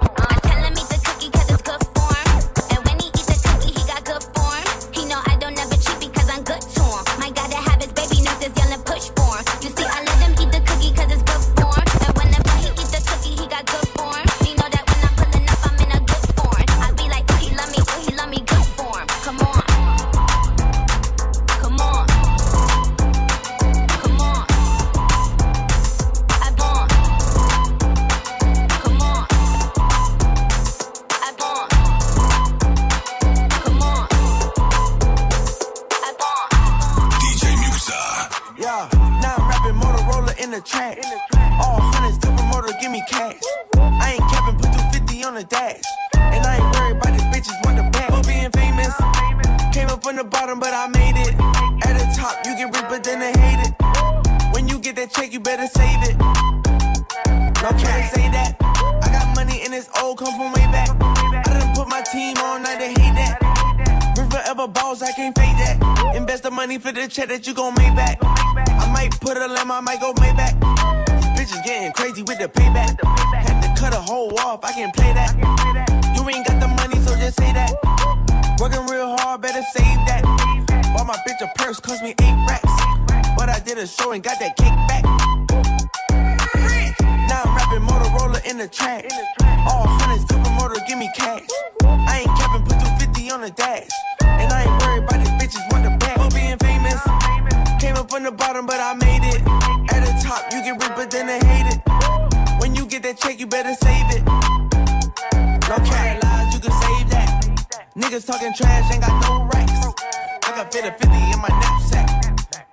The 98.31 98.37
bottom, 98.37 98.65
but 98.65 98.79
I 98.79 98.93
made 98.93 99.23
it. 99.23 99.41
At 99.93 100.01
the 100.05 100.13
top, 100.23 100.51
you 100.53 100.63
get 100.63 100.81
rich, 100.81 100.93
but 100.95 101.11
then 101.11 101.27
they 101.27 101.39
hate 101.39 101.67
it. 101.73 101.79
When 102.61 102.75
you 102.75 102.85
get 102.85 103.03
that 103.03 103.17
check, 103.17 103.39
you 103.39 103.47
better 103.47 103.73
save 103.73 104.07
it. 104.15 104.23
No 105.69 105.77
cat 105.83 106.23
lies, 106.23 106.53
you 106.53 106.59
can 106.59 106.71
save 106.71 107.09
that. 107.11 107.29
Niggas 107.95 108.25
talking 108.25 108.53
trash, 108.53 108.91
ain't 108.91 109.01
got 109.01 109.15
no 109.23 109.43
racks. 109.53 109.71
I 110.47 110.51
can 110.55 110.67
fit 110.71 110.85
a 110.85 110.91
50 110.91 111.07
in 111.07 111.39
my 111.39 111.51
knapsack. 111.61 112.07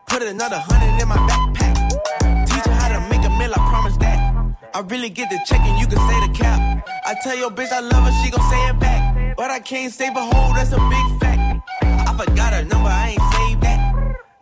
Put 0.06 0.22
another 0.22 0.58
hundred 0.58 1.00
in 1.00 1.08
my 1.08 1.18
backpack. 1.28 1.74
Teach 2.46 2.64
her 2.64 2.72
how 2.72 2.88
to 2.94 3.00
make 3.08 3.24
a 3.26 3.30
meal, 3.38 3.52
I 3.54 3.60
promise 3.70 3.96
that. 3.98 4.18
I 4.74 4.80
really 4.80 5.10
get 5.10 5.30
the 5.30 5.40
check 5.46 5.60
and 5.60 5.78
you 5.80 5.86
can 5.86 5.98
say 6.08 6.18
the 6.26 6.32
cap. 6.32 6.86
I 7.04 7.14
tell 7.22 7.36
your 7.36 7.50
bitch 7.50 7.72
I 7.72 7.80
love 7.80 8.04
her, 8.04 8.12
she 8.22 8.30
gon' 8.30 8.48
say 8.50 8.68
it 8.68 8.78
back. 8.78 9.36
But 9.36 9.50
I 9.50 9.60
can't 9.60 9.92
say 9.92 10.10
behold, 10.10 10.56
that's 10.56 10.72
a 10.72 10.80
big 10.88 11.06
fact. 11.20 11.40
I 11.82 12.14
forgot 12.16 12.52
her 12.52 12.64
number, 12.64 12.88
I 12.88 13.10
ain't 13.10 13.22
saved. 13.32 13.47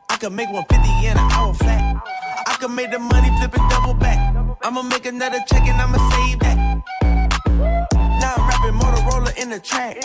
I 0.09 0.17
could 0.19 0.33
make 0.33 0.49
150 0.51 1.07
in 1.07 1.13
an 1.13 1.31
hour 1.33 1.53
flat. 1.55 2.03
I 2.47 2.57
could 2.59 2.71
make 2.71 2.91
the 2.91 2.99
money 2.99 3.29
flip 3.39 3.55
and 3.55 3.71
double 3.71 3.95
back. 3.95 4.19
I'ma 4.63 4.83
make 4.83 5.07
another 5.07 5.39
check 5.47 5.67
and 5.69 5.81
I'ma 5.81 5.99
save 6.11 6.39
that. 6.41 6.57
Now 8.21 8.35
I'm 8.37 8.49
rapping 8.49 8.79
Motorola 8.81 9.37
in 9.37 9.51
the 9.51 9.61
trash. 9.61 10.03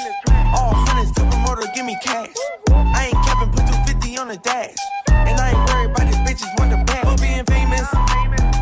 All 0.54 0.74
hundreds 0.74 1.12
to 1.14 1.22
promoter, 1.30 1.68
give 1.74 1.86
me 1.86 1.98
cash. 2.04 2.34
I 2.70 3.08
ain't 3.08 3.26
capping, 3.26 3.52
put 3.52 3.66
250 3.68 4.18
on 4.18 4.28
the 4.28 4.38
dash. 4.38 4.76
And 5.10 5.40
I 5.40 5.52
ain't 5.52 5.70
worried 5.70 5.92
about 5.92 6.08
these 6.08 6.22
bitches 6.28 6.52
want 6.60 6.72
the 6.72 6.84
bag. 6.84 7.06
For 7.06 7.18
being 7.22 7.46
famous, 7.46 7.88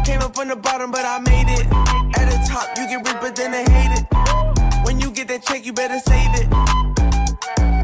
came 0.06 0.22
up 0.22 0.36
from 0.36 0.50
the 0.50 0.56
bottom, 0.56 0.92
but 0.92 1.06
I 1.06 1.20
made 1.20 1.50
it. 1.50 1.66
At 2.20 2.30
the 2.30 2.38
top, 2.48 2.78
you 2.78 2.88
get 2.88 3.06
rich, 3.08 3.18
but 3.22 3.36
then 3.36 3.52
they 3.52 3.64
hate 3.64 4.00
it. 4.00 4.86
When 4.86 5.00
you 5.00 5.12
get 5.12 5.28
that 5.30 5.44
check, 5.44 5.66
you 5.66 5.74
better 5.74 6.00
save 6.00 6.36
it. 6.36 6.50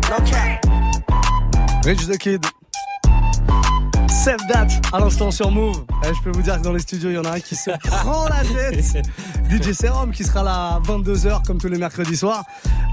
No 0.10 0.18
cap. 0.26 0.66
Rich 1.86 2.06
the 2.06 2.18
Kid. 2.20 2.46
Save 4.08 4.48
that 4.48 4.68
à 4.92 5.00
l'instant 5.00 5.30
sur 5.30 5.52
Move. 5.52 5.86
Eh, 6.04 6.08
je 6.14 6.22
peux 6.24 6.32
vous 6.32 6.42
dire 6.42 6.58
que 6.58 6.64
dans 6.64 6.74
les 6.74 6.80
studios, 6.80 7.12
il 7.12 7.16
y 7.16 7.18
en 7.20 7.26
a 7.26 7.34
un 7.34 7.40
qui 7.40 7.56
se 7.56 7.70
prend 7.84 8.28
la 8.28 8.44
tête. 8.44 8.84
DJ 9.50 9.72
Serum 9.72 10.12
qui 10.12 10.24
sera 10.24 10.42
là 10.42 10.76
à 10.76 10.80
22h 10.80 11.46
comme 11.46 11.60
tous 11.60 11.68
les 11.68 11.78
mercredis 11.78 12.18
soirs. 12.18 12.44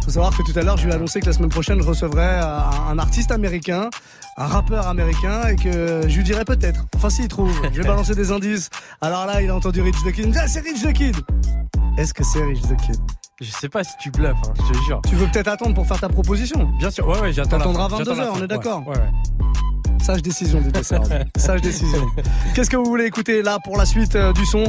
Faut 0.04 0.10
savoir 0.10 0.36
que 0.36 0.42
tout 0.42 0.58
à 0.58 0.62
l'heure, 0.62 0.76
je 0.76 0.84
lui 0.84 0.92
ai 0.92 0.94
annoncé 0.94 1.20
que 1.20 1.26
la 1.26 1.32
semaine 1.32 1.48
prochaine, 1.48 1.80
je 1.80 1.86
recevrais 1.86 2.40
euh, 2.42 2.58
un 2.90 2.98
artiste 2.98 3.30
américain, 3.30 3.88
un 4.36 4.46
rappeur 4.46 4.86
américain 4.88 5.48
et 5.48 5.56
que 5.56 6.02
je 6.06 6.16
lui 6.16 6.24
dirais 6.24 6.44
peut-être. 6.44 6.84
Enfin, 6.96 7.08
s'il 7.08 7.28
trouve, 7.28 7.50
je 7.72 7.80
vais 7.80 7.88
balancer 7.88 8.14
des 8.14 8.30
indices. 8.30 8.68
Alors 9.00 9.24
là, 9.24 9.40
il 9.40 9.48
a 9.48 9.56
entendu 9.56 9.80
Rich 9.80 9.96
the 10.04 10.12
Kid. 10.12 10.26
Il 10.28 10.38
ah, 10.38 10.46
c'est 10.46 10.60
Rich 10.60 10.82
the 10.82 10.92
Kid. 10.92 11.16
Est-ce 11.96 12.12
que 12.12 12.24
c'est 12.24 12.42
Rich 12.42 12.62
the 12.62 12.76
Kid? 12.76 13.00
Je 13.42 13.50
sais 13.50 13.68
pas 13.68 13.82
si 13.82 13.90
tu 13.98 14.10
bluffes, 14.12 14.30
hein, 14.46 14.52
je 14.68 14.72
te 14.72 14.84
jure. 14.84 15.00
Tu 15.08 15.16
veux 15.16 15.26
peut-être 15.26 15.48
attendre 15.48 15.74
pour 15.74 15.84
faire 15.86 15.98
ta 15.98 16.08
proposition 16.08 16.70
Bien 16.78 16.90
sûr, 16.90 17.08
ouais, 17.08 17.18
ouais, 17.20 17.32
j'attends. 17.32 17.58
T'attendras 17.58 17.88
fin, 17.88 17.98
j'attends 17.98 18.14
la 18.14 18.24
22h, 18.26 18.30
on 18.38 18.42
est 18.44 18.46
d'accord 18.46 18.86
ouais, 18.86 18.94
ouais, 18.96 19.02
ouais. 19.02 19.98
Sage 20.04 20.22
décision, 20.22 20.60
DJ 20.60 20.82
Serum. 20.82 21.08
Sage 21.36 21.60
décision. 21.60 22.06
Qu'est-ce 22.54 22.70
que 22.70 22.76
vous 22.76 22.84
voulez 22.84 23.04
écouter 23.06 23.42
là 23.42 23.58
pour 23.64 23.76
la 23.76 23.84
suite 23.84 24.14
euh, 24.14 24.32
du 24.32 24.46
son 24.46 24.64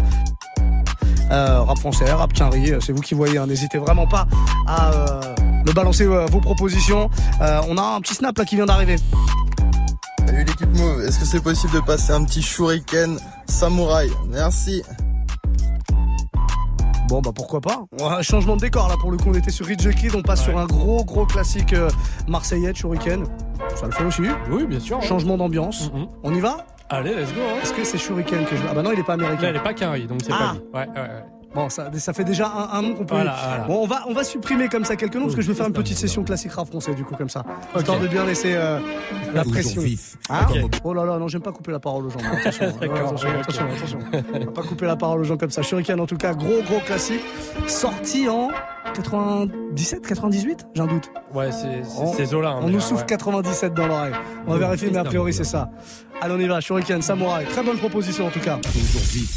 Euh, 1.31 1.61
Rap 1.61 1.77
français, 1.79 2.11
rap 2.11 2.33
quinri, 2.33 2.71
euh, 2.71 2.79
c'est 2.79 2.93
vous 2.93 3.01
qui 3.01 3.13
voyez. 3.13 3.37
hein. 3.37 3.45
N'hésitez 3.47 3.77
vraiment 3.77 4.07
pas 4.07 4.27
à 4.67 4.91
euh, 4.91 5.21
me 5.65 5.71
balancer 5.71 6.05
euh, 6.05 6.25
vos 6.27 6.39
propositions. 6.39 7.09
Euh, 7.41 7.61
on 7.69 7.77
a 7.77 7.81
un 7.83 8.01
petit 8.01 8.15
snap 8.15 8.35
là 8.37 8.45
qui 8.45 8.55
vient 8.55 8.65
d'arriver. 8.65 8.95
Salut 10.25 10.45
l'équipe 10.45 10.73
Move, 10.75 11.01
est-ce 11.05 11.19
que 11.19 11.25
c'est 11.25 11.41
possible 11.43 11.73
de 11.73 11.79
passer 11.79 12.11
un 12.11 12.23
petit 12.25 12.41
shuriken 12.41 13.17
samouraï? 13.47 14.09
Merci. 14.29 14.81
Bon 17.07 17.21
bah 17.21 17.31
pourquoi 17.35 17.61
pas. 17.61 17.83
Un 18.01 18.21
changement 18.21 18.55
de 18.55 18.61
décor 18.61 18.87
là 18.87 18.95
pour 18.99 19.11
le 19.11 19.17
coup. 19.17 19.29
On 19.29 19.33
était 19.33 19.51
sur 19.51 19.67
the 19.67 19.89
Kid, 19.93 20.15
on 20.15 20.21
passe 20.21 20.43
sur 20.43 20.57
un 20.57 20.65
gros 20.65 21.03
gros 21.03 21.25
classique 21.25 21.73
euh, 21.73 21.89
marseillais, 22.27 22.73
Shuriken. 22.73 23.25
Ça 23.75 23.85
le 23.85 23.91
fait 23.91 24.03
aussi. 24.05 24.21
Oui, 24.49 24.65
bien 24.65 24.79
sûr. 24.79 25.01
Changement 25.03 25.37
d'ambiance. 25.37 25.91
Mhm. 25.93 26.07
On 26.23 26.33
y 26.33 26.39
va? 26.39 26.65
Allez, 26.89 27.11
let's 27.15 27.33
go. 27.33 27.41
hein. 27.41 27.59
Est-ce 27.61 27.73
que 27.73 27.83
c'est 27.83 27.97
Shuriken 27.97 28.45
que 28.45 28.55
je. 28.55 28.61
Ah 28.69 28.73
bah 28.73 28.81
non, 28.81 28.91
il 28.93 28.99
est 28.99 29.03
pas 29.03 29.13
américain. 29.13 29.41
Là, 29.43 29.49
elle 29.49 29.55
est 29.55 29.63
pas 29.63 29.73
carré, 29.73 30.01
donc 30.01 30.21
c'est 30.23 30.31
Ah. 30.33 30.53
pas 30.71 30.85
lui. 30.85 30.91
Ouais, 30.91 30.95
ouais, 30.95 31.07
ouais. 31.09 31.23
Bon, 31.55 31.69
ça, 31.69 31.89
ça 31.97 32.13
fait 32.13 32.23
déjà 32.23 32.47
un, 32.47 32.77
un 32.77 32.81
nom 32.81 32.93
qu'on 32.95 33.05
peut. 33.05 33.15
Voilà, 33.15 33.35
voilà. 33.47 33.63
Bon, 33.65 33.83
on 33.83 33.87
va, 33.87 34.01
on 34.07 34.13
va 34.13 34.23
supprimer 34.23 34.69
comme 34.69 34.85
ça 34.85 34.95
quelques 34.95 35.15
noms 35.15 35.23
parce 35.23 35.35
que 35.35 35.41
je 35.41 35.47
vais 35.49 35.53
faire 35.53 35.67
une 35.67 35.73
petite 35.73 35.97
session 35.97 36.23
classique 36.23 36.51
rap 36.53 36.67
français 36.67 36.95
du 36.95 37.03
coup 37.03 37.15
comme 37.15 37.29
ça, 37.29 37.43
histoire 37.77 37.99
de 37.99 38.07
bien 38.07 38.25
laisser 38.25 38.53
euh, 38.55 38.79
la 39.33 39.43
pression. 39.43 39.83
Hein 40.29 40.47
Oh 40.83 40.93
là 40.93 41.05
là, 41.05 41.17
non, 41.19 41.27
j'aime 41.27 41.41
pas 41.41 41.51
couper 41.51 41.71
la 41.71 41.79
parole 41.79 42.05
aux 42.07 42.09
gens. 42.09 42.19
moi, 42.23 42.31
Attention, 42.39 42.65
attention, 42.81 43.29
attention, 43.39 43.65
attention. 43.75 43.99
On 44.33 44.39
va 44.45 44.51
pas 44.51 44.61
couper 44.63 44.85
la 44.85 44.95
parole 44.95 45.21
aux 45.21 45.25
gens 45.25 45.37
comme 45.37 45.51
ça. 45.51 45.61
Shuriken 45.61 45.99
en 45.99 46.05
tout 46.07 46.17
cas, 46.17 46.33
gros 46.33 46.61
gros 46.67 46.79
classique, 46.85 47.21
sorti 47.67 48.27
en 48.27 48.49
97, 48.95 50.05
98, 50.05 50.67
j'ai 50.75 50.81
un 50.81 50.87
doute. 50.87 51.09
Ouais, 51.33 51.51
c'est 51.51 51.81
c'est 52.15 52.25
Zola. 52.25 52.49
hein, 52.49 52.59
On 52.63 52.69
nous 52.69 52.79
souffle 52.79 53.01
ouais. 53.01 53.07
97 53.07 53.73
dans 53.73 53.87
l'oreille. 53.87 54.13
On 54.47 54.51
va 54.53 54.57
vérifier, 54.57 54.89
mais 54.91 54.99
a 54.99 55.03
priori 55.03 55.33
c'est 55.33 55.43
ça. 55.43 55.69
Allez, 56.21 56.33
on 56.33 56.39
y 56.39 56.47
va. 56.47 56.61
Shuriken, 56.61 57.01
Samouraï. 57.01 57.45
Très 57.45 57.63
bonne 57.63 57.77
proposition 57.77 58.27
en 58.27 58.31
tout 58.31 58.39
cas. 58.39 58.59
Aujourd'hui, 58.65 59.27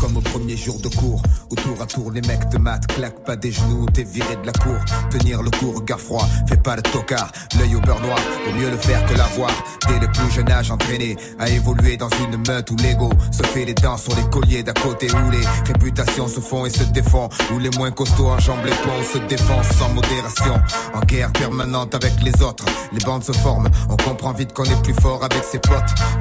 comme 0.00 0.16
au 0.16 0.20
premier 0.20 0.56
jour 0.56 0.80
de 0.80 0.88
cours. 0.88 1.22
Où 1.50 1.54
tour 1.54 1.80
à 1.80 1.86
tour 1.86 2.10
les 2.10 2.20
mecs 2.22 2.48
te 2.50 2.56
matent, 2.56 2.86
claque 2.88 3.24
pas 3.24 3.36
des 3.36 3.52
genoux, 3.52 3.86
t'es 3.92 4.02
viré 4.04 4.36
de 4.36 4.46
la 4.46 4.52
cour. 4.52 4.76
Tenir 5.10 5.42
le 5.42 5.50
coup, 5.50 5.72
regard 5.72 6.00
froid, 6.00 6.26
fais 6.48 6.56
pas 6.56 6.76
le 6.76 6.82
tocard. 6.82 7.30
L'œil 7.58 7.76
au 7.76 7.80
beurre 7.80 8.00
noir, 8.00 8.18
vaut 8.46 8.52
mieux 8.58 8.70
le 8.70 8.76
faire 8.76 9.04
que 9.06 9.14
l'avoir. 9.14 9.50
Dès 9.88 9.98
le 10.00 10.10
plus 10.10 10.30
jeune 10.30 10.50
âge 10.50 10.70
entraîné 10.70 11.16
à 11.38 11.48
évoluer 11.48 11.96
dans 11.96 12.08
une 12.08 12.36
meute 12.48 12.70
où 12.70 12.76
l'ego 12.76 13.10
se 13.30 13.42
fait 13.44 13.64
les 13.64 13.74
dents 13.74 13.96
sur 13.96 14.14
les 14.16 14.28
colliers 14.30 14.62
d'à 14.62 14.72
côté 14.72 15.08
où 15.10 15.30
les 15.30 15.46
réputations 15.66 16.28
se 16.28 16.40
font 16.40 16.66
et 16.66 16.70
se 16.70 16.84
défont. 16.84 17.28
Où 17.54 17.58
les 17.58 17.70
moins 17.70 17.90
costauds 17.92 18.28
enjambent 18.28 18.64
les 18.64 18.70
ponts, 18.70 19.02
se 19.12 19.18
défendent 19.18 19.64
sans 19.78 19.88
modération. 19.90 20.60
En 20.94 21.00
guerre 21.00 21.32
permanente 21.32 21.94
avec 21.94 22.12
les 22.22 22.42
autres, 22.42 22.64
les 22.92 23.04
bandes 23.04 23.24
se 23.24 23.32
forment. 23.32 23.68
On 23.88 23.96
comprend 23.96 24.32
vite 24.32 24.52
qu'on 24.52 24.64
est 24.64 24.82
plus 24.82 24.94
fort 24.94 25.22
avec 25.22 25.44
ses 25.44 25.58
potes. 25.58 25.94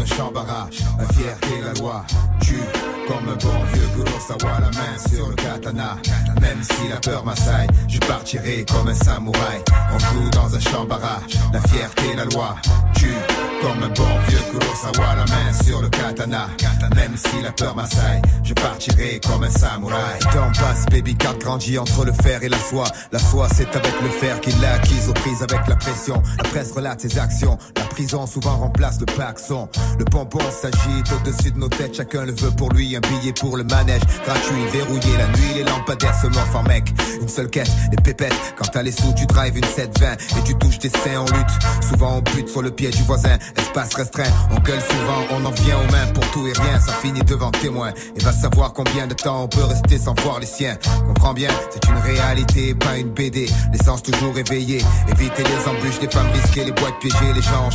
un 0.00 0.68
la 0.98 1.08
fierté, 1.12 1.60
la 1.64 1.80
loi. 1.80 2.04
Tue 2.40 2.62
comme 3.06 3.28
un 3.28 3.36
bon 3.36 3.64
vieux 3.72 3.88
Kurosawa, 3.94 4.60
la 4.60 4.70
main 4.70 4.98
sur 5.12 5.28
le 5.28 5.34
katana. 5.34 5.96
Même 6.40 6.62
si 6.62 6.88
la 6.88 6.96
peur 6.96 7.24
m'assaille, 7.24 7.68
je 7.88 7.98
partirai 7.98 8.64
comme 8.64 8.88
un 8.88 8.94
samouraï. 8.94 9.62
On 9.94 9.98
joue 9.98 10.30
dans 10.30 10.54
un 10.54 10.60
champ 10.60 10.84
barrage, 10.84 11.22
la 11.52 11.60
fierté, 11.60 12.14
la 12.16 12.24
loi. 12.24 12.54
Tue 12.94 13.14
comme 13.62 13.82
un 13.82 13.88
bon 13.88 14.18
vieux 14.28 14.38
Kurosawa, 14.50 15.16
la 15.16 15.24
main 15.24 15.52
sur 15.64 15.82
le 15.82 15.88
katana. 15.88 16.48
Même 16.94 17.16
si 17.16 17.42
la 17.42 17.52
peur 17.52 17.74
m'assaille, 17.76 18.22
je 18.42 18.54
partirai 18.54 19.20
comme 19.26 19.44
un 19.44 19.50
samouraï. 19.50 20.18
Temps 20.32 20.52
passe, 20.58 20.86
baby 20.90 21.14
car 21.16 21.36
grandit 21.38 21.78
entre 21.78 22.04
le 22.04 22.12
fer 22.12 22.42
et 22.42 22.48
la 22.48 22.58
soie. 22.58 22.88
La 23.12 23.18
foi, 23.18 23.48
c'est 23.54 23.74
avec 23.76 24.00
le 24.02 24.08
fer 24.08 24.40
qu'il 24.40 24.58
l'a 24.60 24.74
acquise 24.74 25.08
aux 25.08 25.14
prises 25.14 25.42
avec 25.42 25.66
la 25.66 25.76
pression. 25.76 26.22
La 26.38 26.44
presse 26.44 26.72
relate 26.72 27.00
ses 27.00 27.18
actions. 27.18 27.58
Prison 28.00 28.26
souvent 28.26 28.56
remplace 28.56 28.98
le 28.98 29.04
paxon. 29.04 29.68
Le 29.98 30.06
pompon 30.06 30.40
s'agite 30.50 31.12
au-dessus 31.12 31.50
de 31.50 31.58
nos 31.58 31.68
têtes, 31.68 31.94
chacun 31.96 32.24
le 32.24 32.32
veut 32.32 32.50
pour 32.50 32.72
lui. 32.72 32.96
Un 32.96 33.00
billet 33.00 33.34
pour 33.34 33.58
le 33.58 33.64
manège, 33.64 34.00
gratuit, 34.24 34.64
verrouillé 34.72 35.16
la 35.18 35.26
nuit, 35.26 35.54
les 35.56 35.64
lampadaires 35.64 36.18
se 36.18 36.26
morfent 36.28 36.56
en 36.56 36.62
mec. 36.62 36.94
Une 37.20 37.28
seule 37.28 37.50
quête, 37.50 37.70
les 37.90 37.98
pépettes. 37.98 38.54
Quand 38.56 38.64
t'as 38.72 38.82
les 38.82 38.92
sous, 38.92 39.12
tu 39.14 39.26
drives 39.26 39.58
une 39.58 39.64
720 39.64 40.12
et 40.12 40.44
tu 40.44 40.54
touches 40.56 40.78
tes 40.78 40.88
seins 40.88 41.20
en 41.20 41.24
lutte. 41.24 41.86
Souvent 41.86 42.16
on 42.16 42.22
bute 42.22 42.48
sur 42.48 42.62
le 42.62 42.70
pied 42.70 42.88
du 42.88 43.02
voisin, 43.02 43.36
espace 43.58 43.92
restreint. 43.94 44.32
On 44.50 44.60
gueule 44.60 44.80
souvent, 44.80 45.36
on 45.36 45.44
en 45.44 45.50
vient 45.50 45.76
aux 45.76 45.92
mains 45.92 46.06
pour 46.14 46.24
tout 46.30 46.46
et 46.46 46.52
rien. 46.52 46.80
Ça 46.80 46.92
finit 46.92 47.22
devant 47.22 47.50
témoin 47.50 47.92
et 48.16 48.20
va 48.24 48.32
savoir 48.32 48.72
combien 48.72 49.08
de 49.08 49.14
temps 49.14 49.44
on 49.44 49.48
peut 49.48 49.64
rester 49.64 49.98
sans 49.98 50.14
voir 50.22 50.40
les 50.40 50.46
siens. 50.46 50.78
Comprends 51.06 51.34
bien, 51.34 51.50
c'est 51.70 51.86
une 51.86 51.98
réalité, 51.98 52.74
pas 52.74 52.96
une 52.96 53.10
BD. 53.10 53.46
L'essence 53.72 54.02
toujours 54.02 54.38
éveillée, 54.38 54.82
éviter 55.10 55.42
les 55.42 55.68
embûches, 55.68 56.00
les 56.00 56.08
femmes 56.08 56.30
risquées, 56.32 56.64
les 56.64 56.72
boîtes 56.72 56.98
piégées, 57.00 57.34
les 57.34 57.42
gens 57.42 57.66
ont 57.66 57.70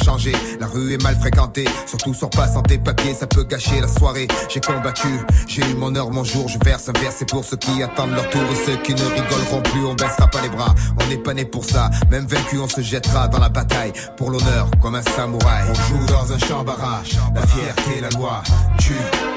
La 0.59 0.67
rue 0.67 0.93
est 0.93 1.03
mal 1.03 1.15
fréquentée, 1.17 1.65
surtout 1.85 2.13
sur 2.13 2.29
pas 2.29 2.47
santé 2.47 2.77
papier, 2.77 3.13
ça 3.13 3.27
peut 3.27 3.43
gâcher 3.43 3.81
la 3.81 3.87
soirée. 3.87 4.27
J'ai 4.49 4.61
combattu, 4.61 5.07
j'ai 5.47 5.61
eu 5.61 5.73
mon 5.75 5.93
heure, 5.95 6.09
mon 6.09 6.23
jour, 6.23 6.47
je 6.47 6.57
verse 6.63 6.87
un 6.87 6.93
verre, 6.99 7.11
c'est 7.11 7.27
pour 7.27 7.43
ceux 7.43 7.57
qui 7.57 7.83
attendent 7.83 8.11
leur 8.11 8.29
tour 8.29 8.41
et 8.41 8.65
ceux 8.65 8.77
qui 8.77 8.93
ne 8.93 9.03
rigoleront 9.03 9.61
plus, 9.61 9.85
on 9.85 9.93
baissera 9.93 10.27
pas 10.27 10.41
les 10.41 10.49
bras. 10.49 10.73
On 11.01 11.07
n'est 11.07 11.17
pas 11.17 11.33
né 11.33 11.43
pour 11.43 11.65
ça, 11.65 11.89
même 12.09 12.25
vaincu, 12.25 12.59
on 12.59 12.67
se 12.67 12.81
jettera 12.81 13.27
dans 13.27 13.39
la 13.39 13.49
bataille 13.49 13.91
pour 14.15 14.31
l'honneur 14.31 14.69
comme 14.81 14.95
un 14.95 15.01
samouraï. 15.01 15.63
On 15.69 15.73
joue 15.73 16.05
dans 16.05 16.31
un 16.31 16.39
champ 16.39 16.63
barrage, 16.63 17.17
la 17.33 17.45
fierté, 17.45 18.01
la 18.01 18.09
loi, 18.17 18.41
tue. 18.77 18.93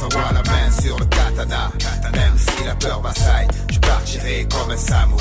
Kurosawa, 0.00 0.32
la 0.32 0.42
main 0.42 0.70
sur 0.80 0.98
le 0.98 1.04
katana. 1.06 1.70
Même 2.12 2.36
si 2.36 2.64
la 2.64 2.74
peur 2.74 3.02
m'assaille, 3.02 3.48
je 3.70 3.78
partirai 3.78 4.46
comme 4.50 4.70
un 4.70 4.76
samouraï. 4.76 5.20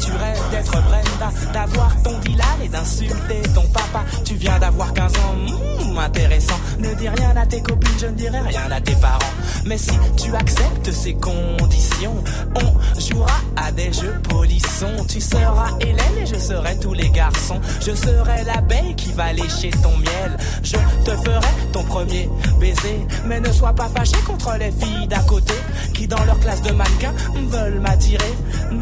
Tu 0.00 0.10
rêves 0.12 0.50
d'être 0.50 0.70
Brenda, 0.72 1.32
d'avoir 1.52 2.02
ton 2.02 2.18
Dylan 2.18 2.46
et 2.64 2.68
d'insulter 2.68 3.42
ton 3.54 3.66
papa. 3.68 4.04
Tu 4.24 4.34
viens 4.34 4.58
d'avoir 4.58 4.92
15 4.92 5.12
ans, 5.18 5.34
hmm, 5.36 5.98
intéressant. 5.98 6.58
Ne 6.78 6.94
dis 6.94 7.08
rien 7.08 7.36
à 7.36 7.46
tes 7.46 7.60
copines, 7.62 7.98
je 8.00 8.06
ne 8.06 8.12
dirai 8.12 8.40
rien 8.40 8.70
à 8.70 8.80
tes 8.80 8.96
parents. 8.96 9.18
Mais 9.64 9.78
si 9.78 9.92
tu 10.16 10.34
acceptes 10.34 10.92
ces 10.92 11.14
conditions, 11.14 12.22
on 12.62 13.00
jouera 13.00 13.40
à 13.56 13.70
des 13.72 13.92
jeux 13.92 14.20
polissons. 14.28 15.04
Tu 15.08 15.20
seras 15.20 15.70
Hélène 15.80 16.18
et 16.20 16.26
je 16.26 16.36
serai 16.38 16.78
tous 16.78 16.92
les 16.92 17.08
garçons. 17.10 17.60
Je 17.80 17.94
serai 17.94 18.44
l'abeille 18.44 18.94
qui 18.96 19.12
va 19.12 19.32
lécher 19.32 19.70
ton 19.82 19.96
miel. 19.98 20.36
Je 20.62 20.76
te 21.04 21.10
ferai 21.10 21.54
ton 21.72 21.84
premier 21.84 22.28
baiser. 22.60 23.03
Mais 23.26 23.40
ne 23.40 23.52
sois 23.52 23.72
pas 23.72 23.88
fâché 23.94 24.16
contre 24.26 24.56
les 24.58 24.70
filles 24.70 25.06
d'à 25.08 25.20
côté 25.20 25.54
qui, 25.92 26.06
dans 26.06 26.22
leur 26.24 26.38
classe 26.40 26.62
de 26.62 26.72
mannequins, 26.72 27.14
veulent 27.48 27.80
m'attirer. 27.80 28.34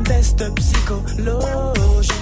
Test 0.05 0.45
psychologique. 0.55 2.22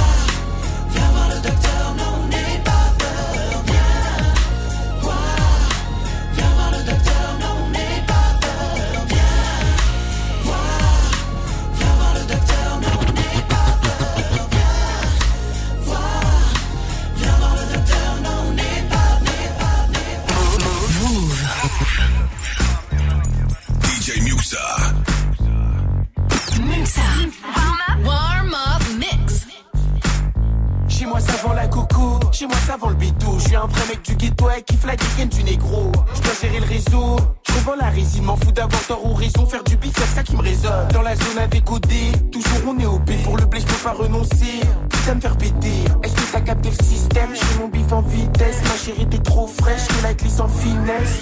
Vend 32.77 32.89
le 32.89 32.95
béto. 32.95 33.37
Je 33.39 33.55
un 33.55 33.67
vrai 33.67 33.81
mec 33.89 34.01
du 34.03 34.15
ghetto 34.15 34.47
avec 34.47 34.65
qui 34.65 34.77
flag 34.77 34.99
week 35.17 35.29
du 35.29 35.43
négro. 35.43 35.91
Je 36.15 36.21
dois 36.21 36.33
gérer 36.41 36.59
le 36.59 36.65
réseau, 36.65 37.17
je 37.47 37.79
la 37.79 37.89
résine, 37.89 38.23
m'en 38.23 38.35
fous 38.37 38.51
d'avoir 38.51 38.81
tort 38.83 39.05
ou 39.05 39.13
raison. 39.13 39.45
Faire 39.45 39.63
du 39.63 39.77
bif, 39.77 39.93
c'est 39.95 40.15
ça 40.15 40.23
qui 40.23 40.35
me 40.35 40.41
résonne. 40.41 40.87
Dans 40.93 41.01
la 41.01 41.15
zone 41.15 41.37
avec 41.39 41.69
OD, 41.69 42.31
toujours 42.31 42.59
on 42.67 42.79
est 42.79 42.85
au 42.85 42.99
B. 42.99 43.11
Pour 43.23 43.37
le 43.37 43.45
blé, 43.45 43.59
je 43.61 43.65
peux 43.65 43.83
pas 43.83 43.93
renoncer. 43.93 44.59
Putain 44.89 45.15
me 45.15 45.21
faire 45.21 45.37
péter. 45.37 45.85
Est-ce 46.03 46.13
que 46.13 46.31
t'as 46.31 46.41
capté 46.41 46.69
le 46.69 46.83
système? 46.83 47.29
Je 47.33 47.59
mon 47.59 47.67
bif 47.67 47.91
en 47.91 48.01
vitesse. 48.01 48.61
Ma 48.63 48.77
chérie, 48.77 49.07
t'es 49.07 49.19
trop 49.19 49.47
fraîche, 49.47 49.87
que 49.87 50.03
la 50.03 50.13
glisse 50.13 50.39
en 50.39 50.47
finesse. 50.47 51.19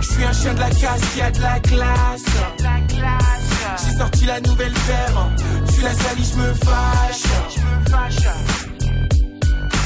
Je 0.00 0.06
suis 0.12 0.24
un 0.24 0.32
chien 0.32 0.54
de 0.54 0.60
la 0.60 0.70
casse 0.70 1.02
qui 1.14 1.20
a 1.20 1.30
de 1.30 1.40
la 1.40 1.60
classe. 1.60 3.31
J'ai 3.78 3.96
sorti 3.96 4.24
la 4.26 4.40
nouvelle 4.40 4.72
paire. 4.72 5.28
Tu 5.74 5.80
la 5.82 5.94
salis, 5.94 6.32
je 6.32 6.38
me 6.40 6.54
fâche. 6.54 7.22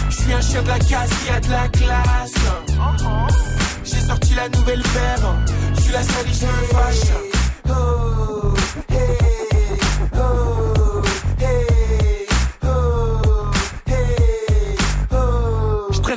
Je 0.09 0.15
suis 0.15 0.33
un 0.33 0.41
chien 0.41 0.63
de 0.63 0.69
la 0.69 0.79
casse 0.79 1.11
qui 1.25 1.31
a 1.31 1.41
de 1.41 1.51
la 1.51 1.69
classe. 1.69 2.35
J'ai 3.85 4.01
sorti 4.01 4.35
la 4.35 4.49
nouvelle 4.49 4.83
paire. 4.83 5.35
Tu 5.85 5.93
la 5.93 6.03
salis, 6.03 6.41
je 6.41 6.47
me 6.47 6.67
fâche. 6.73 7.13
Oh, 7.69 8.55
hey, 8.91 9.17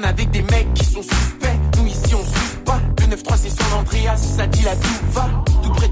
avec 0.03 0.31
des 0.31 0.41
mecs 0.43 0.73
qui 0.73 0.85
sont 0.85 1.01
suspects. 1.01 1.57
Nous 1.77 1.87
ici 1.87 2.15
on 2.15 2.23
suce 2.23 2.57
pas. 2.65 2.79
Le 2.99 3.15
9-3 3.15 3.33
c'est 3.35 3.49
San 3.49 3.73
Andreas, 3.79 4.17
ça 4.17 4.47
dit 4.47 4.61
la 4.63 4.75
tout 4.75 5.05
va. 5.11 5.29
Tout 5.63 5.71
près 5.71 5.88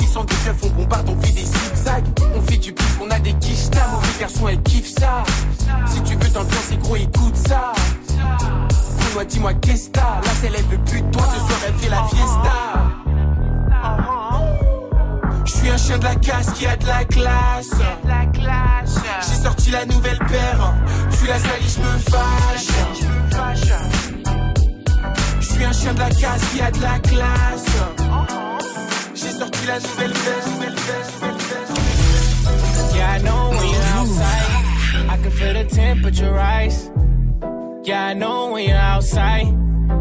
Ils 0.00 0.08
sont 0.08 0.24
des 0.24 0.34
keufs, 0.34 0.62
on 0.64 0.68
bombarde, 0.70 1.08
on 1.08 1.20
fait 1.20 1.32
des 1.32 1.44
zigzags. 1.44 2.06
On 2.34 2.40
fait 2.42 2.56
du 2.58 2.72
pif, 2.72 2.98
on 3.02 3.10
a 3.10 3.18
des 3.18 3.34
quiches 3.34 3.70
là. 3.74 3.88
Mauvais 3.92 4.20
garçon, 4.20 4.48
elle 4.48 4.62
kiffe 4.62 4.92
ça. 4.98 5.24
Si 5.86 6.00
tu 6.02 6.14
veux 6.14 6.30
t'ambiancer, 6.30 6.76
gros, 6.82 6.96
écoute 6.96 7.36
ça. 7.36 7.72
Dis-moi, 8.08 9.24
dis-moi, 9.24 9.54
qu'est-ce 9.54 9.88
que 9.88 9.92
t'as? 9.92 10.00
Là, 10.00 10.30
c'est 10.40 10.48
veut 10.48 10.78
plus 10.78 11.02
de 11.02 11.10
toi, 11.10 11.22
ce 11.32 11.38
soir, 11.38 11.60
elle 11.66 11.74
fait 11.74 11.90
la 11.90 12.04
fiesta. 12.04 12.52
Je 15.44 15.52
suis 15.52 15.68
un 15.70 15.76
chien 15.76 15.98
de 15.98 16.04
la 16.04 16.14
casse 16.16 16.52
qui 16.52 16.66
a 16.66 16.76
de 16.76 16.86
la 16.86 17.04
classe. 17.04 17.70
J'ai 19.20 19.42
sorti 19.42 19.70
la 19.70 19.84
nouvelle 19.86 20.18
paire. 20.18 20.74
Tu 21.18 21.26
la 21.26 21.38
salis, 21.38 21.76
je 21.76 21.80
me 21.80 21.98
fâche. 21.98 22.68
Je 25.40 25.46
suis 25.46 25.64
un 25.64 25.72
chien 25.72 25.94
de 25.94 25.98
la 25.98 26.10
casse 26.10 26.42
qui 26.52 26.60
a 26.60 26.70
de 26.70 26.80
la 26.80 26.98
classe. 26.98 28.51
Nouvelle 29.62 29.80
nouvelle 29.80 30.08
nouvelle. 30.08 31.06
Yeah, 32.96 33.12
I 33.12 33.18
know 33.18 33.50
when 33.50 33.68
you're 33.68 33.90
outside. 33.94 35.08
I 35.08 35.16
can 35.22 35.30
feel 35.30 35.52
the 35.52 35.64
temperature 35.64 36.32
rise. 36.32 36.90
Yeah, 37.84 38.06
I 38.06 38.14
know 38.14 38.50
when 38.50 38.68
you're 38.68 38.76
outside. 38.76 39.46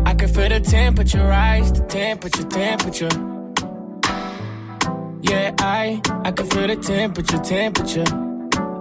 I 0.07 0.16
can 0.16 0.30
feel 0.30 0.49
the 0.49 0.62
temperature 0.62 1.24
rise. 1.24 1.72
The 1.72 1.82
temperature, 1.82 2.43
temperature. 2.43 3.09
Yeah, 5.22 5.53
I 5.59 6.01
I 6.26 6.32
can 6.32 6.47
feel 6.47 6.66
the 6.66 6.78
temperature, 6.78 7.38
temperature. 7.38 8.05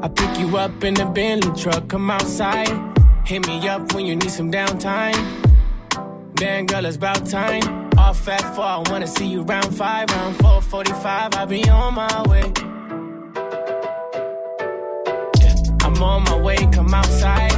I 0.03 0.09
pick 0.09 0.39
you 0.39 0.57
up 0.57 0.83
in 0.83 0.95
the 0.95 1.05
Bentley 1.05 1.53
truck, 1.61 1.89
come 1.89 2.11
outside. 2.11 2.71
Hit 3.27 3.47
me 3.47 3.69
up 3.69 3.93
when 3.93 4.07
you 4.07 4.17
need 4.17 4.31
some 4.31 4.51
downtime. 4.51 5.15
Damn, 6.37 6.65
girl, 6.65 6.87
it's 6.87 6.97
about 6.97 7.27
time. 7.27 7.80
Off 7.99 8.29
at 8.29 8.43
four, 8.55 8.65
I 8.65 8.83
wanna 8.91 9.07
see 9.07 9.27
you 9.27 9.43
round 9.43 9.77
five, 9.77 10.11
round 10.11 10.37
four 10.37 10.61
forty-five. 10.63 11.35
I'll 11.35 11.47
be 11.47 11.69
on 11.69 11.95
my 11.95 12.23
way. 12.29 12.53
Yeah, 15.41 15.55
I'm 15.85 16.03
on 16.03 16.25
my 16.25 16.37
way, 16.41 16.57
come 16.73 16.93
outside. 16.93 17.53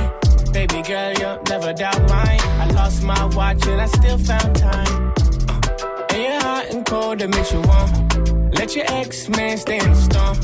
Baby 0.52 0.82
girl, 0.82 1.12
you'll 1.18 1.42
never 1.48 1.72
doubt 1.72 2.00
mine. 2.08 2.40
I 2.60 2.66
lost 2.74 3.02
my 3.02 3.24
watch 3.34 3.66
and 3.66 3.80
I 3.80 3.86
still 3.86 4.18
found 4.18 4.54
time. 4.56 5.12
Uh, 5.48 6.06
and 6.10 6.22
you're 6.22 6.40
hot 6.40 6.66
and 6.70 6.84
cold, 6.84 7.20
that 7.20 7.30
makes 7.30 7.52
you 7.52 7.60
warm. 7.62 8.50
Let 8.50 8.76
your 8.76 8.84
ex 8.88 9.28
man 9.30 9.56
stay 9.56 9.78
in 9.78 9.90
the 9.90 9.96
storm. 9.96 10.36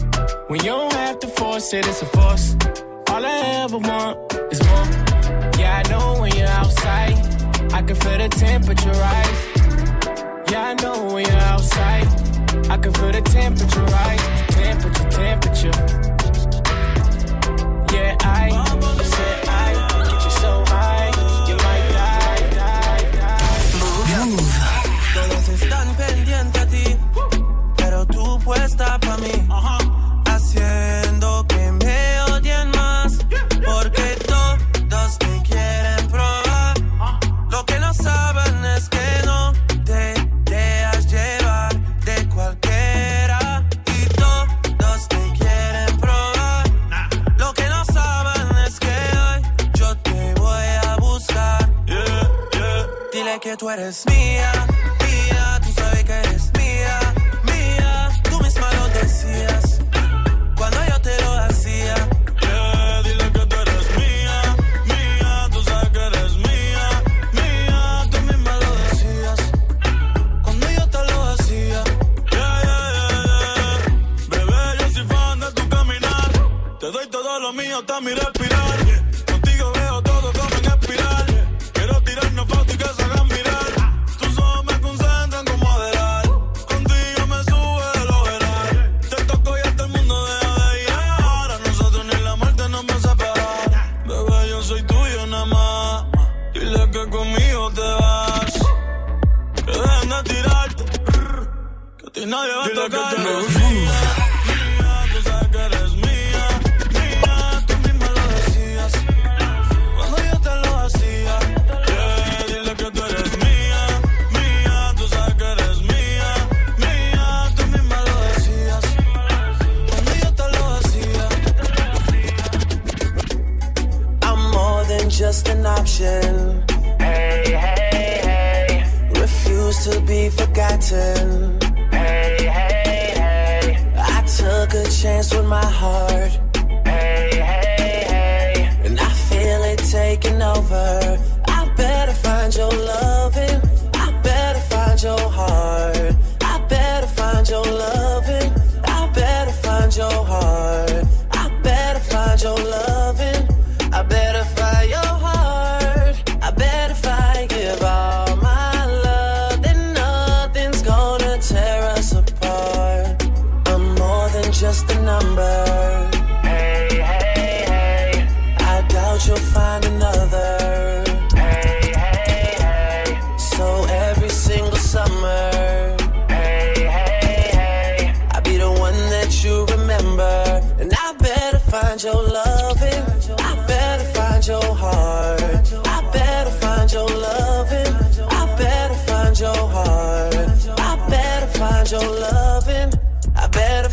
When 0.49 0.61
you 0.61 0.71
don't 0.71 0.93
have 0.95 1.19
to 1.21 1.29
force 1.29 1.75
it, 1.75 1.87
it's 1.87 2.01
a 2.01 2.07
force. 2.07 2.57
All 3.11 3.25
I 3.25 3.63
ever 3.65 3.79
want 3.79 4.33
is 4.51 4.63
more. 4.65 4.87
Yeah, 5.59 5.83
I 5.85 5.89
know 5.91 6.21
when 6.21 6.35
you're 6.35 6.49
outside, 6.49 7.15
I 7.73 7.83
can 7.83 7.97
feel 7.97 8.19
the 8.19 8.29
temperature 8.31 8.91
rise. 8.91 9.48
Yeah, 10.51 10.69
I 10.69 10.75
know 10.83 11.13
when 11.13 11.27
you're 11.27 11.37
outside, 11.53 12.07
I 12.71 12.79
can 12.79 12.93
feel 12.95 13.13
the 13.13 13.21
temperature 13.21 13.85
rise. 13.85 14.25
Temperature, 14.49 15.11
temperature. 15.11 15.77
Yeah, 17.93 18.17
I 18.23 18.49
said 19.03 19.49
I 19.49 19.75
get 20.05 20.25
you 20.25 20.31
so 20.31 20.65
high, 20.69 21.11
you 21.49 21.57
might 21.57 21.87
die, 21.93 22.41
die, 22.57 23.05
die. 23.19 23.59
Todos 25.15 25.49
están 25.51 25.95
pendientes 25.97 26.63
a 26.63 26.67
ti, 26.67 26.97
pero 27.77 28.07
tú 28.07 28.39
puesta 28.39 28.99
pa' 29.01 29.17
mí. 29.19 29.88
sweaters. 53.69 54.07
Me 54.07 54.18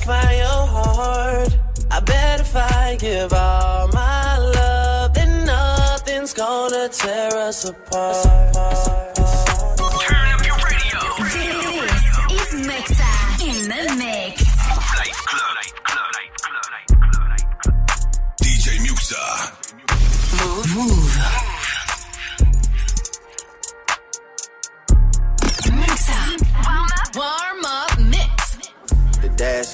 find 0.05 0.37
your 0.37 0.67
heart. 0.67 1.57
I 1.89 1.99
better 1.99 2.43
find, 2.43 2.99
give 2.99 3.33
all 3.33 3.87
my 3.87 4.37
love. 4.37 5.13
Then 5.13 5.45
nothing's 5.45 6.33
gonna 6.33 6.89
tear 6.89 7.35
us 7.35 7.65
apart. 7.65 9.14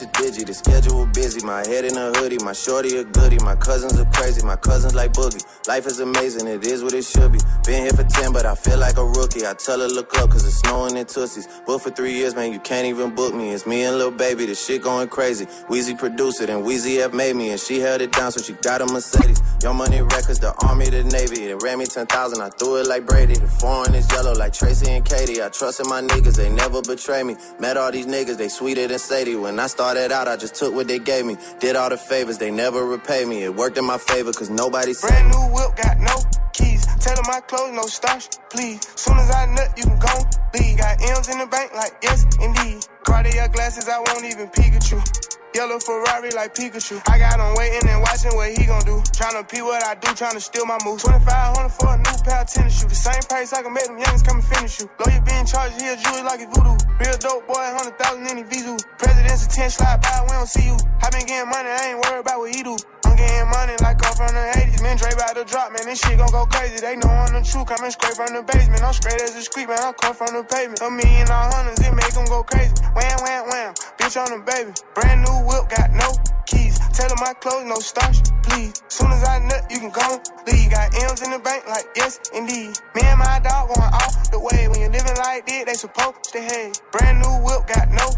A 0.01 0.05
digi. 0.07 0.45
The 0.45 0.53
schedule 0.53 1.05
busy. 1.07 1.45
My 1.45 1.65
head 1.67 1.85
in 1.85 1.97
a 1.97 2.11
hoodie. 2.17 2.43
My 2.43 2.53
shorty 2.53 2.97
a 2.97 3.03
goodie. 3.03 3.39
My 3.43 3.55
cousins 3.55 3.99
are 3.99 4.05
crazy. 4.11 4.45
My 4.45 4.55
cousins 4.55 4.95
like 4.95 5.13
boogie. 5.13 5.43
Life 5.67 5.85
is 5.87 5.99
amazing. 5.99 6.47
It 6.47 6.65
is 6.65 6.83
what 6.83 6.93
it 6.93 7.03
should 7.05 7.31
be. 7.31 7.39
Been 7.65 7.83
here 7.83 7.93
for 7.93 8.03
10, 8.03 8.33
but 8.33 8.45
I 8.45 8.55
feel 8.55 8.77
like 8.79 8.97
a 8.97 9.05
rookie. 9.05 9.45
I 9.45 9.53
tell 9.53 9.79
her 9.79 9.87
look 9.87 10.17
up, 10.17 10.31
cause 10.31 10.45
it's 10.45 10.57
snowing 10.57 10.97
in 10.97 11.05
Tussies. 11.05 11.47
Booked 11.65 11.83
for 11.83 11.91
three 11.91 12.13
years, 12.13 12.35
man. 12.35 12.51
You 12.51 12.59
can't 12.59 12.87
even 12.87 13.15
book 13.15 13.33
me. 13.33 13.51
It's 13.51 13.65
me 13.67 13.83
and 13.83 13.97
Lil 13.97 14.11
Baby. 14.11 14.45
The 14.45 14.55
shit 14.55 14.81
going 14.81 15.09
crazy. 15.09 15.45
Weezy 15.69 15.97
produced 15.97 16.41
it, 16.41 16.49
and 16.49 16.65
Weezy 16.65 16.99
F 16.99 17.13
made 17.13 17.35
me, 17.35 17.51
and 17.51 17.59
she 17.59 17.79
held 17.79 18.01
it 18.01 18.11
down, 18.11 18.31
so 18.31 18.41
she 18.41 18.53
got 18.61 18.81
a 18.81 18.85
Mercedes. 18.85 19.41
Your 19.61 19.73
money 19.73 20.01
records, 20.01 20.39
the 20.39 20.53
army, 20.67 20.89
the 20.89 21.03
navy. 21.03 21.45
It 21.45 21.61
ran 21.63 21.79
me 21.79 21.85
10,000. 21.85 22.41
I 22.41 22.49
threw 22.49 22.77
it 22.77 22.87
like 22.87 23.05
Brady. 23.05 23.35
The 23.35 23.47
foreign 23.47 23.93
is 23.93 24.11
yellow 24.11 24.33
like 24.33 24.53
Tracy 24.53 24.89
and 24.91 25.05
Katie. 25.05 25.41
I 25.43 25.49
trusted 25.49 25.87
my 25.87 26.01
niggas. 26.01 26.35
They 26.37 26.49
never 26.49 26.81
betray 26.81 27.23
me. 27.23 27.35
Met 27.59 27.77
all 27.77 27.91
these 27.91 28.07
niggas. 28.07 28.37
They 28.37 28.49
sweeter 28.49 28.87
than 28.87 28.99
Sadie. 28.99 29.35
When 29.35 29.59
I 29.59 29.67
started 29.67 29.90
out, 30.11 30.27
I 30.27 30.37
just 30.37 30.55
took 30.55 30.73
what 30.73 30.87
they 30.87 30.99
gave 30.99 31.25
me. 31.25 31.37
Did 31.59 31.75
all 31.75 31.89
the 31.89 31.97
favors. 31.97 32.37
They 32.37 32.51
never 32.51 32.85
repay 32.85 33.25
me. 33.25 33.43
It 33.43 33.55
worked 33.55 33.77
in 33.77 33.85
my 33.85 33.97
favor, 33.97 34.31
cause 34.31 34.49
nobody 34.49 34.93
said 34.93 35.09
Brand 35.09 35.31
new 35.31 35.55
whip, 35.55 35.75
got 35.75 35.99
no 35.99 36.15
keys. 36.53 36.85
Tell 36.99 37.15
them 37.15 37.25
my 37.27 37.41
clothes, 37.41 37.73
no 37.75 37.83
starch, 37.83 38.27
please. 38.49 38.79
Soon 38.95 39.17
as 39.17 39.31
I 39.31 39.45
nut, 39.47 39.69
you 39.77 39.83
can 39.83 39.99
go 39.99 40.15
leave. 40.53 40.77
Got 40.77 41.01
M's 41.01 41.29
in 41.29 41.39
the 41.39 41.47
bank, 41.47 41.73
like 41.73 41.93
yes, 42.01 42.25
indeed. 42.41 42.85
Cartier 43.03 43.47
glasses, 43.49 43.89
I 43.89 43.99
won't 43.99 44.25
even 44.25 44.49
you. 44.91 45.30
Yellow 45.53 45.79
Ferrari 45.79 46.31
like 46.31 46.55
Pikachu. 46.55 47.01
I 47.11 47.19
got 47.19 47.35
him 47.35 47.53
waiting 47.55 47.83
and 47.89 48.01
watching 48.01 48.31
what 48.35 48.55
he 48.55 48.65
gon' 48.65 48.83
do. 48.87 49.03
Tryna 49.11 49.43
pee 49.49 49.61
what 49.61 49.83
I 49.83 49.95
do, 49.95 50.07
tryna 50.15 50.39
steal 50.39 50.65
my 50.65 50.77
moves. 50.85 51.03
2500 51.03 51.69
for 51.69 51.91
a 51.91 51.97
new 51.97 52.23
pair 52.23 52.41
of 52.41 52.47
tennis 52.47 52.79
shoes. 52.79 52.87
The 52.87 52.95
same 52.95 53.23
price 53.27 53.51
I 53.51 53.61
can 53.61 53.73
make 53.73 53.85
them 53.85 53.99
youngins 53.99 54.23
come 54.25 54.39
and 54.39 54.47
finish 54.47 54.79
you. 54.79 54.89
Lawyer 55.03 55.19
being 55.27 55.45
charged 55.45 55.81
here, 55.81 55.95
jewelry 55.97 56.23
like 56.23 56.39
it's 56.39 56.55
voodoo. 56.55 56.79
Real 57.03 57.17
dope 57.19 57.47
boy, 57.47 57.59
100,000 57.75 58.27
in 58.31 58.43
the 58.43 58.45
Vizu. 58.47 58.79
President's 58.97 59.45
attention 59.45 59.83
slide 59.83 60.01
by, 60.01 60.23
we 60.23 60.31
don't 60.31 60.47
see 60.47 60.65
you. 60.71 60.77
I 61.03 61.09
been 61.11 61.27
getting 61.27 61.49
money, 61.51 61.67
I 61.67 61.95
ain't 61.95 61.99
worried 61.99 62.23
about 62.23 62.39
what 62.39 62.55
he 62.55 62.63
do. 62.63 62.77
I'm 63.21 63.27
getting 63.27 63.49
money 63.53 63.75
like 63.81 64.01
I'm 64.01 64.15
from 64.17 64.33
the 64.33 64.45
80s. 64.57 64.81
Man, 64.81 64.97
Dre 64.97 65.13
about 65.13 65.35
to 65.37 65.45
drop, 65.45 65.71
man. 65.71 65.85
This 65.85 65.99
shit 66.01 66.17
gon' 66.17 66.31
go 66.31 66.45
crazy. 66.45 66.81
They 66.81 66.95
know 66.97 67.09
I'm 67.09 67.33
the 67.33 67.45
truth. 67.45 67.67
Coming 67.67 67.91
straight 67.91 68.17
from 68.17 68.33
the 68.33 68.41
basement. 68.41 68.81
I'm 68.81 68.93
straight 68.93 69.21
as 69.21 69.35
a 69.35 69.41
street, 69.41 69.69
man. 69.69 69.77
I 69.77 69.93
come 69.93 70.15
from 70.15 70.33
the 70.33 70.43
pavement. 70.43 70.81
A 70.81 70.89
million 70.89 71.29
all 71.29 71.53
hundreds, 71.53 71.81
it 71.85 71.93
make 71.93 72.13
them 72.13 72.25
go 72.25 72.41
crazy. 72.41 72.73
Wham, 72.97 73.17
wham, 73.21 73.43
wham. 73.45 73.73
Bitch 74.01 74.17
on 74.17 74.33
the 74.33 74.41
baby. 74.41 74.73
Brand 74.97 75.21
new 75.21 75.37
whip, 75.45 75.69
got 75.69 75.93
no 75.93 76.09
keys. 76.49 76.81
Tell 76.97 77.07
them 77.09 77.21
my 77.21 77.33
clothes, 77.37 77.69
no 77.69 77.77
starch, 77.77 78.25
please. 78.41 78.81
Soon 78.89 79.11
as 79.11 79.23
I 79.23 79.37
nut, 79.45 79.69
you 79.69 79.77
can 79.79 79.93
go 79.93 80.17
leave. 80.49 80.71
Got 80.71 80.89
M's 80.97 81.21
in 81.21 81.29
the 81.29 81.39
bank, 81.39 81.67
like 81.69 81.85
yes, 81.95 82.17
indeed. 82.33 82.73
Me 82.97 83.05
and 83.05 83.19
my 83.19 83.37
dog 83.45 83.69
going 83.69 83.93
off 83.93 84.31
the 84.31 84.39
way. 84.39 84.65
When 84.67 84.81
you're 84.81 84.89
living 84.89 85.17
like 85.21 85.45
this, 85.45 85.65
they 85.65 85.77
supposed 85.77 86.25
to 86.33 86.41
hate. 86.41 86.81
Brand 86.91 87.21
new 87.21 87.37
whip, 87.45 87.69
got 87.69 87.85
no. 87.93 88.09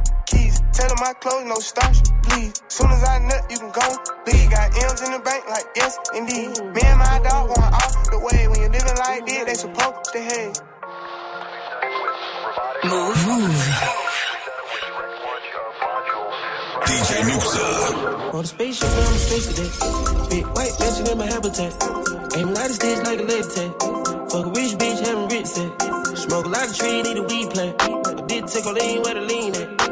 Tell 0.74 0.88
them 0.88 0.98
my 1.02 1.14
clothes, 1.14 1.46
no 1.46 1.56
starch, 1.60 2.02
please. 2.24 2.54
Soon 2.68 2.90
as 2.90 3.04
I 3.04 3.20
nut, 3.20 3.46
you 3.50 3.58
can 3.60 3.72
go 3.72 3.88
leave. 4.26 4.50
Got 4.50 4.74
M's 4.74 5.02
in 5.04 5.12
the 5.12 5.20
bank, 5.20 5.44
like 5.48 5.66
yes, 5.76 6.00
indeed. 6.16 6.50
Me 6.74 6.82
and 6.82 6.98
my 6.98 7.22
dog 7.24 7.54
going 7.54 7.74
off 7.74 8.10
the 8.10 8.18
way. 8.18 8.48
When 8.48 8.60
you're 8.60 8.74
living 8.74 8.98
like 8.98 9.26
this, 9.26 9.46
they 9.46 9.54
supposed 9.54 10.14
to 10.14 10.20
hate. 10.20 10.62
Move. 12.86 13.28
Move. 13.28 14.04
DJ 16.90 17.22
Muxa. 17.30 18.34
On 18.34 18.42
the 18.42 18.48
spaceship, 18.48 18.90
I'm 18.90 19.14
a 19.14 19.20
space 19.22 19.46
cadet. 19.54 20.30
Big 20.30 20.46
white 20.58 20.74
mansion 20.80 21.08
in 21.08 21.18
my 21.20 21.28
habitat. 21.28 21.74
Aim 22.36 22.48
a 22.48 22.52
lot 22.52 22.66
of 22.66 22.76
stage 22.76 22.98
like 23.06 23.20
a 23.20 23.24
lead 23.24 23.46
tag. 23.54 23.72
Fuck 24.32 24.46
a 24.46 24.50
rich 24.50 24.74
bitch, 24.82 25.06
having 25.06 25.30
rich 25.30 25.46
set. 25.46 26.18
Smoke 26.18 26.46
a 26.46 26.50
lot 26.50 26.68
of 26.68 26.76
tree, 26.76 27.04
need 27.04 27.18
a 27.18 27.24
weed 27.24 27.50
plant. 27.52 27.80
I 27.80 28.26
did 28.26 28.48
take 28.48 28.66
a 28.66 28.72
lean 28.72 29.04
where 29.04 29.14
the 29.14 29.22
lean 29.22 29.56
at. 29.56 29.83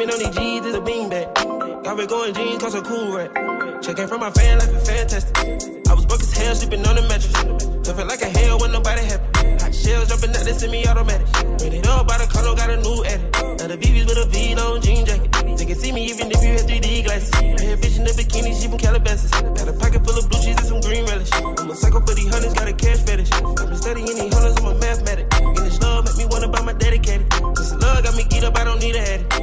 Sleeping 0.00 0.14
on 0.14 0.32
these 0.32 0.36
G's 0.40 0.64
is 0.64 0.74
a 0.74 0.80
beanbag. 0.80 1.84
Got 1.84 1.98
me 1.98 2.06
going 2.06 2.32
jeans, 2.32 2.62
cause 2.62 2.74
I'm 2.74 2.84
cool 2.84 3.18
rat. 3.18 3.82
Checking 3.82 4.08
from 4.08 4.20
my 4.20 4.30
fan 4.30 4.56
life 4.58 4.72
is 4.72 4.88
fantastic. 4.88 5.36
I 5.36 5.92
was 5.92 6.06
broke 6.06 6.22
as 6.22 6.32
hell, 6.32 6.54
sleeping 6.54 6.86
on 6.86 6.96
the 6.96 7.02
mattress. 7.02 7.36
Felt 7.84 8.08
like 8.08 8.22
a 8.22 8.30
hell 8.32 8.58
when 8.60 8.72
nobody 8.72 9.04
happy. 9.04 9.28
Hot 9.60 9.74
shells 9.74 10.08
jumping 10.08 10.30
out, 10.30 10.40
they 10.48 10.56
semi 10.56 10.86
automatic. 10.88 11.28
Rated 11.60 11.86
up 11.86 12.08
by 12.08 12.16
the 12.16 12.24
color, 12.32 12.56
got 12.56 12.70
a 12.70 12.80
new 12.80 13.04
edit. 13.04 13.28
Now 13.60 13.66
the 13.68 13.76
BB's 13.76 14.06
with 14.08 14.24
a 14.24 14.26
V 14.32 14.54
long 14.54 14.80
jean 14.80 15.04
jacket. 15.04 15.32
They 15.58 15.66
can 15.66 15.76
see 15.76 15.92
me 15.92 16.08
even 16.08 16.32
if 16.32 16.40
you 16.40 16.56
had 16.56 16.64
3D 16.64 17.04
glasses. 17.04 17.30
Red 17.36 17.76
bitch 17.84 17.98
in 18.00 18.04
the 18.08 18.16
bikini, 18.16 18.56
she 18.56 18.68
from 18.72 18.78
Calabasas. 18.78 19.28
Got 19.36 19.68
a 19.68 19.74
pocket 19.76 20.00
full 20.00 20.16
of 20.16 20.24
blue 20.30 20.40
cheese 20.40 20.56
and 20.56 20.64
some 20.64 20.80
green 20.80 21.04
relish. 21.04 21.28
I'm 21.36 21.68
a 21.68 21.76
psycho 21.76 22.00
for 22.00 22.14
these 22.16 22.32
hunters, 22.32 22.54
got 22.54 22.68
a 22.68 22.72
cash 22.72 23.04
fetish. 23.04 23.28
I've 23.36 23.68
been 23.68 23.76
studying 23.76 24.16
these 24.16 24.32
hunters, 24.32 24.56
I'm 24.64 24.64
a 24.64 24.74
mathematic. 24.80 25.28
And 25.44 25.60
this 25.60 25.76
love 25.84 26.08
make 26.08 26.16
me 26.16 26.24
wanna 26.24 26.48
buy 26.48 26.62
my 26.64 26.72
dedicated. 26.72 27.28
This 27.52 27.76
love 27.76 28.00
got 28.00 28.16
me 28.16 28.24
geeked 28.24 28.48
up, 28.48 28.56
I 28.56 28.64
don't 28.64 28.80
need 28.80 28.96
a 28.96 29.04
addy. 29.04 29.39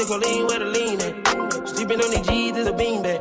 Take 0.00 0.08
a 0.08 0.18
lean 0.18 0.46
where 0.46 0.58
the 0.58 0.64
lean 0.64 1.00
at. 1.00 1.68
Sleeping 1.68 2.00
on 2.00 2.10
these 2.10 2.26
G's 2.26 2.56
is 2.56 2.66
a 2.66 2.72
beanbag. 2.72 3.20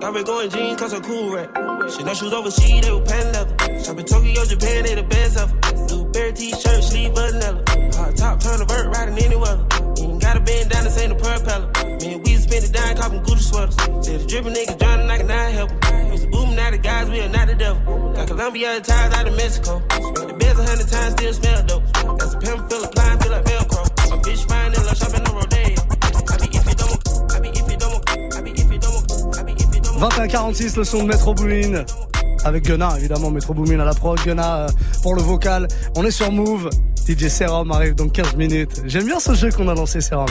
Got 0.00 0.14
me 0.14 0.22
going 0.22 0.50
jeans 0.50 0.78
cause 0.78 0.92
I'm 0.92 1.02
cool 1.02 1.34
rat. 1.34 1.50
Shit, 1.90 2.06
no 2.06 2.14
shoes 2.14 2.32
overseas, 2.32 2.82
they 2.82 2.92
were 2.92 3.02
pan 3.02 3.32
leather. 3.32 3.82
Shop 3.82 3.98
in 3.98 4.06
Tokyo, 4.06 4.44
Japan, 4.44 4.84
they 4.84 4.94
the 4.94 5.02
best 5.02 5.36
ever. 5.38 5.54
Blue 5.88 6.04
bear 6.12 6.32
t-shirt, 6.32 6.84
sleeve 6.84 7.12
vanilla. 7.12 7.62
Hot 7.98 8.16
top, 8.16 8.40
turn 8.40 8.58
the 8.58 8.66
vert, 8.66 8.86
riding 8.94 9.18
any 9.18 9.36
weather. 9.36 9.66
Ain't 9.98 10.20
gotta 10.20 10.40
bend 10.40 10.70
down, 10.70 10.84
this 10.84 10.98
ain't 10.98 11.12
a 11.12 11.14
propeller. 11.16 11.70
Man, 11.74 12.22
we 12.22 12.36
spend 12.36 12.64
it 12.66 12.72
down, 12.72 12.96
copping 12.96 13.22
Gucci 13.22 13.42
sweaters. 13.42 13.74
Said 14.06 14.20
the 14.20 14.26
dripping 14.26 14.54
niggas 14.54 14.78
drowning, 14.78 15.10
I 15.10 15.18
cannot 15.18 15.52
help 15.52 15.70
'em. 15.70 16.12
Used 16.12 16.24
to 16.24 16.30
boom, 16.30 16.54
now 16.54 16.70
the 16.70 16.78
guys, 16.78 17.10
we 17.10 17.20
are 17.20 17.28
not 17.28 17.46
the 17.48 17.54
devil. 17.54 17.82
Got 18.14 18.28
Colombia 18.28 18.80
ties 18.80 19.12
out 19.14 19.26
of 19.26 19.36
Mexico. 19.36 19.82
The 19.88 20.34
beds 20.38 20.58
a 20.58 20.64
hundred 20.64 20.88
times, 20.88 21.12
still 21.14 21.32
smell 21.34 21.62
dope. 21.66 21.84
Got 22.18 22.28
some 22.30 22.40
pimp, 22.40 22.70
feel 22.70 22.84
applying, 22.84 23.18
feel 23.18 23.32
like 23.32 23.44
Velcro. 23.44 23.61
2146, 30.10 30.76
le 30.78 30.82
son 30.84 31.04
de 31.04 31.08
Metro 31.08 31.32
Boomin. 31.32 31.84
Avec 32.44 32.64
Gunna, 32.64 32.94
évidemment, 32.98 33.30
Metro 33.30 33.54
Boomin 33.54 33.78
à 33.78 33.84
la 33.84 33.94
prod, 33.94 34.18
Gunna 34.24 34.62
euh, 34.64 34.68
pour 35.00 35.14
le 35.14 35.22
vocal. 35.22 35.68
On 35.96 36.04
est 36.04 36.10
sur 36.10 36.32
Move. 36.32 36.68
DJ 37.08 37.28
Serum 37.28 37.70
arrive 37.70 37.94
dans 37.94 38.08
15 38.08 38.34
minutes. 38.34 38.82
J'aime 38.86 39.04
bien 39.04 39.20
ce 39.20 39.32
jeu 39.34 39.50
qu'on 39.50 39.68
a 39.68 39.74
lancé, 39.74 40.00
Serum. 40.00 40.26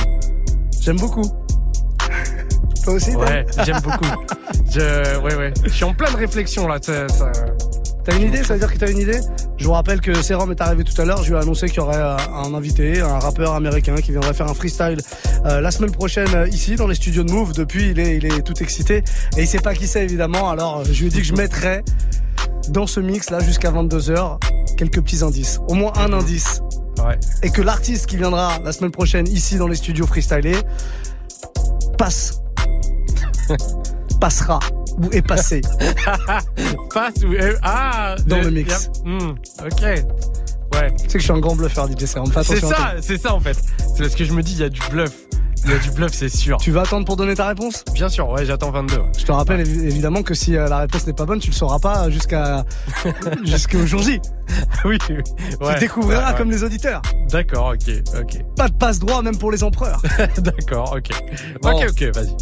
J'aime 0.82 0.97
beaucoup. 0.97 1.22
Toi 2.84 2.93
aussi, 2.95 3.15
Ouais, 3.15 3.45
j'aime 3.65 3.80
beaucoup. 3.82 4.11
Je 4.74 5.69
suis 5.69 5.86
en 5.86 5.93
pleine 5.93 6.15
réflexion 6.15 6.67
là. 6.67 6.78
ça- 6.82 7.07
ça- 7.07 7.32
T'as 8.04 8.18
une 8.18 8.28
idée? 8.28 8.43
Ça 8.43 8.54
veut 8.54 8.60
dire 8.60 8.74
que 8.74 8.78
t'as 8.78 8.89
une 8.89 8.99
idée? 8.99 9.20
Je 9.58 9.66
vous 9.66 9.74
rappelle 9.74 10.02
que 10.02 10.22
Serum 10.22 10.52
est 10.52 10.62
arrivé 10.62 10.84
tout 10.84 10.99
à 10.99 11.06
l'heure. 11.06 11.24
Je 11.24 11.30
lui 11.30 11.38
ai 11.38 11.41
annoncé 11.41 11.68
qu'il 11.68 11.78
y 11.78 11.80
aurait 11.82 11.97
euh, 11.97 12.18
un 12.36 12.54
invité, 12.54 13.02
un 13.02 13.20
rappeur 13.20 13.54
américain 13.54 13.95
qui 13.95 14.12
viendrait 14.12 14.34
faire 14.34 14.49
un 14.49 14.56
freestyle 14.56 14.97
euh, 15.45 15.60
la 15.60 15.72
semaine 15.72 15.91
prochaine 15.91 16.34
euh, 16.36 16.47
ici 16.47 16.76
dans 16.76 16.88
les 16.88 16.95
studios 16.95 17.24
de 17.24 17.32
Move. 17.32 17.54
Depuis, 17.54 17.89
il 17.89 17.99
est, 17.99 18.18
il 18.18 18.26
est 18.26 18.41
tout 18.41 18.62
excité 18.62 19.04
et 19.38 19.41
il 19.41 19.47
sait 19.47 19.60
pas 19.60 19.74
qui 19.74 19.88
c'est 19.88 20.04
évidemment. 20.04 20.49
Alors, 20.49 20.80
euh, 20.80 20.84
je 20.91 20.99
lui 20.99 21.08
ai 21.08 21.10
dit 21.10 21.20
que 21.20 21.26
je 21.26 21.34
mettrais 21.34 21.84
dans 22.70 22.86
ce 22.86 22.99
mix 22.99 23.30
là 23.32 23.39
jusqu'à 23.39 23.72
22h 23.72 24.39
quelques 24.78 25.02
petits 25.02 25.24
indices, 25.24 25.60
au 25.68 25.74
moins 25.74 25.93
un 25.97 26.14
indice. 26.14 26.62
Ouais. 27.06 27.20
Et 27.41 27.49
que 27.49 27.62
l'artiste 27.62 28.06
qui 28.06 28.18
viendra 28.18 28.60
la 28.64 28.72
semaine 28.72 28.91
prochaine 28.91 29.28
ici 29.28 29.58
dans 29.58 29.68
les 29.68 29.76
studios 29.76 30.06
freestylés 30.06 30.58
passe, 31.97 32.41
passera 34.22 34.60
ou 35.02 35.10
est 35.12 35.22
passé. 35.22 35.62
Passe 36.93 37.24
ou 37.24 37.34
euh, 37.34 37.56
ah 37.64 38.16
Dans 38.26 38.38
euh, 38.38 38.43
le 38.43 38.52
mix. 38.52 38.89
a- 39.06 39.08
hmm, 39.08 39.36
ok. 39.66 39.82
Ouais. 40.74 40.91
Tu 40.97 41.04
sais 41.04 41.14
que 41.14 41.20
je 41.20 41.24
suis 41.24 41.32
un 41.34 41.39
grand 41.39 41.56
bluffeur, 41.56 41.88
DJ 41.89 42.06
Serum. 42.06 42.32
C'est 42.43 42.60
ça, 42.62 42.93
c'est 43.02 43.18
ça 43.22 43.34
en 43.34 43.39
fait. 43.39 43.58
C'est 43.95 44.04
parce 44.04 44.16
que 44.16 44.24
je 44.24 44.34
me 44.34 44.41
dis 44.41 44.54
il 44.54 44.60
y 44.60 44.64
a 44.64 44.70
du 44.70 44.80
bluff. 44.89 45.12
Il 45.64 45.70
y 45.70 45.74
a 45.76 45.78
du 45.78 45.91
bluff, 45.91 46.12
c'est 46.12 46.28
sûr. 46.30 46.58
Tu 46.58 46.72
vas 46.72 46.82
attendre 46.82 47.06
pour 47.06 47.16
donner 47.18 47.36
ta 47.36 47.45
réponse? 47.47 47.84
Bien 47.93 48.10
sûr, 48.10 48.28
ouais, 48.32 48.45
j'attends 48.47 48.72
22. 48.72 48.95
ouais. 48.95 49.04
Je 49.16 49.24
te 49.26 49.32
rappelle 49.32 49.62
évi- 49.62 49.86
évidemment 49.86 50.24
que 50.24 50.34
si 50.34 50.56
euh, 50.58 50.68
la 50.68 50.80
réponse 50.80 51.06
n'est 51.06 51.14
pas 51.14 51.26
bonne, 51.26 51.38
tu 51.39 51.49
le 51.52 51.54
sauras 51.56 51.78
pas 51.78 52.10
jusqu'à 52.10 52.66
jusqu'au 53.43 53.86
jour 53.86 54.02
J. 54.02 54.20
oui, 54.86 54.97
oui. 55.10 55.18
Ouais, 55.62 55.74
tu 55.76 55.80
découvriras 55.82 56.34
comme 56.34 56.49
les 56.49 56.64
auditeurs. 56.64 57.04
D'accord, 57.30 57.74
ok, 57.76 57.93
ok. 58.20 58.43
Pas 58.56 58.70
de 58.70 58.74
passe 58.74 58.97
droit 58.97 59.22
même 59.22 59.38
pour 59.38 59.52
les 59.52 59.64
empereurs. 59.64 60.02
D'accord, 60.39 60.95
ok. 60.97 61.10
Bon. 61.62 61.70
Ok, 61.80 61.86
ok, 61.91 62.16
vas-y. 62.16 62.36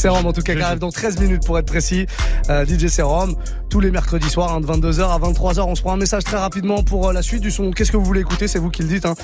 Serum 0.00 0.24
en 0.24 0.32
tout 0.32 0.40
cas 0.40 0.54
qui 0.54 0.62
arrive 0.62 0.78
dans 0.78 0.90
13 0.90 1.20
minutes 1.20 1.44
pour 1.44 1.58
être 1.58 1.66
précis. 1.66 2.06
Euh, 2.48 2.64
DJ 2.64 2.86
Serum, 2.86 3.36
tous 3.68 3.80
les 3.80 3.90
mercredis 3.90 4.30
soirs, 4.30 4.54
hein, 4.54 4.60
de 4.62 4.66
22h 4.66 5.02
à 5.02 5.18
23h. 5.18 5.60
On 5.60 5.74
se 5.74 5.82
prend 5.82 5.92
un 5.92 5.98
message 5.98 6.24
très 6.24 6.38
rapidement 6.38 6.82
pour 6.82 7.08
euh, 7.08 7.12
la 7.12 7.20
suite 7.20 7.42
du 7.42 7.50
son. 7.50 7.70
Qu'est-ce 7.70 7.92
que 7.92 7.98
vous 7.98 8.04
voulez 8.04 8.22
écouter? 8.22 8.48
C'est 8.48 8.58
vous 8.58 8.70
qui 8.70 8.82
le 8.82 8.88
dites. 8.88 9.04
Hein. 9.04 9.14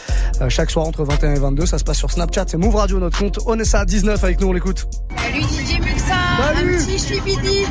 Euh, 0.43 0.51
chaque 0.51 0.70
soir 0.70 0.87
entre 0.87 1.03
21 1.05 1.35
et 1.35 1.39
22, 1.39 1.64
ça 1.64 1.79
se 1.79 1.85
passe 1.85 1.97
sur 1.97 2.11
Snapchat. 2.11 2.45
C'est 2.49 2.59
Move 2.59 2.77
Radio, 2.77 2.99
notre 2.99 3.18
compte. 3.18 3.39
Onessa 3.47 3.87
19 3.87 4.22
avec 4.22 4.39
nous, 4.43 4.49
on 4.49 4.53
l'écoute. 4.53 4.87
Salut 5.16 5.41
DJ 5.45 5.81
Muxa, 5.81 6.14
Salut. 6.55 6.74
un 6.74 6.85
petit 6.85 6.93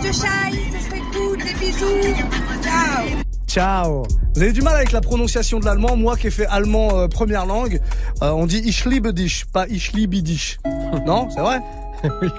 de 0.02 0.12
chai, 0.12 0.72
ce 0.74 0.86
serait 0.88 1.44
des 1.46 1.54
bisous. 1.60 2.26
Ciao. 2.64 3.06
Ciao. 3.48 4.04
Vous 4.34 4.42
avez 4.42 4.52
du 4.52 4.64
mal 4.64 4.76
avec 4.78 4.92
la 4.92 5.02
prononciation 5.02 5.60
de 5.60 5.66
l'allemand. 5.66 5.96
Moi 5.96 6.18
qui 6.18 6.26
ai 6.26 6.32
fait 6.32 6.48
allemand 6.48 7.08
première 7.08 7.46
langue, 7.46 7.80
on 8.22 8.48
dit 8.48 8.64
ich 8.66 8.84
liebe 8.86 9.14
dich, 9.14 9.46
pas 9.54 9.68
ich 9.70 9.94
liebe 9.94 10.24
dich. 10.24 10.58
non, 11.06 11.30
c'est 11.30 11.42
vrai? 11.42 11.60
Oui. 12.22 12.30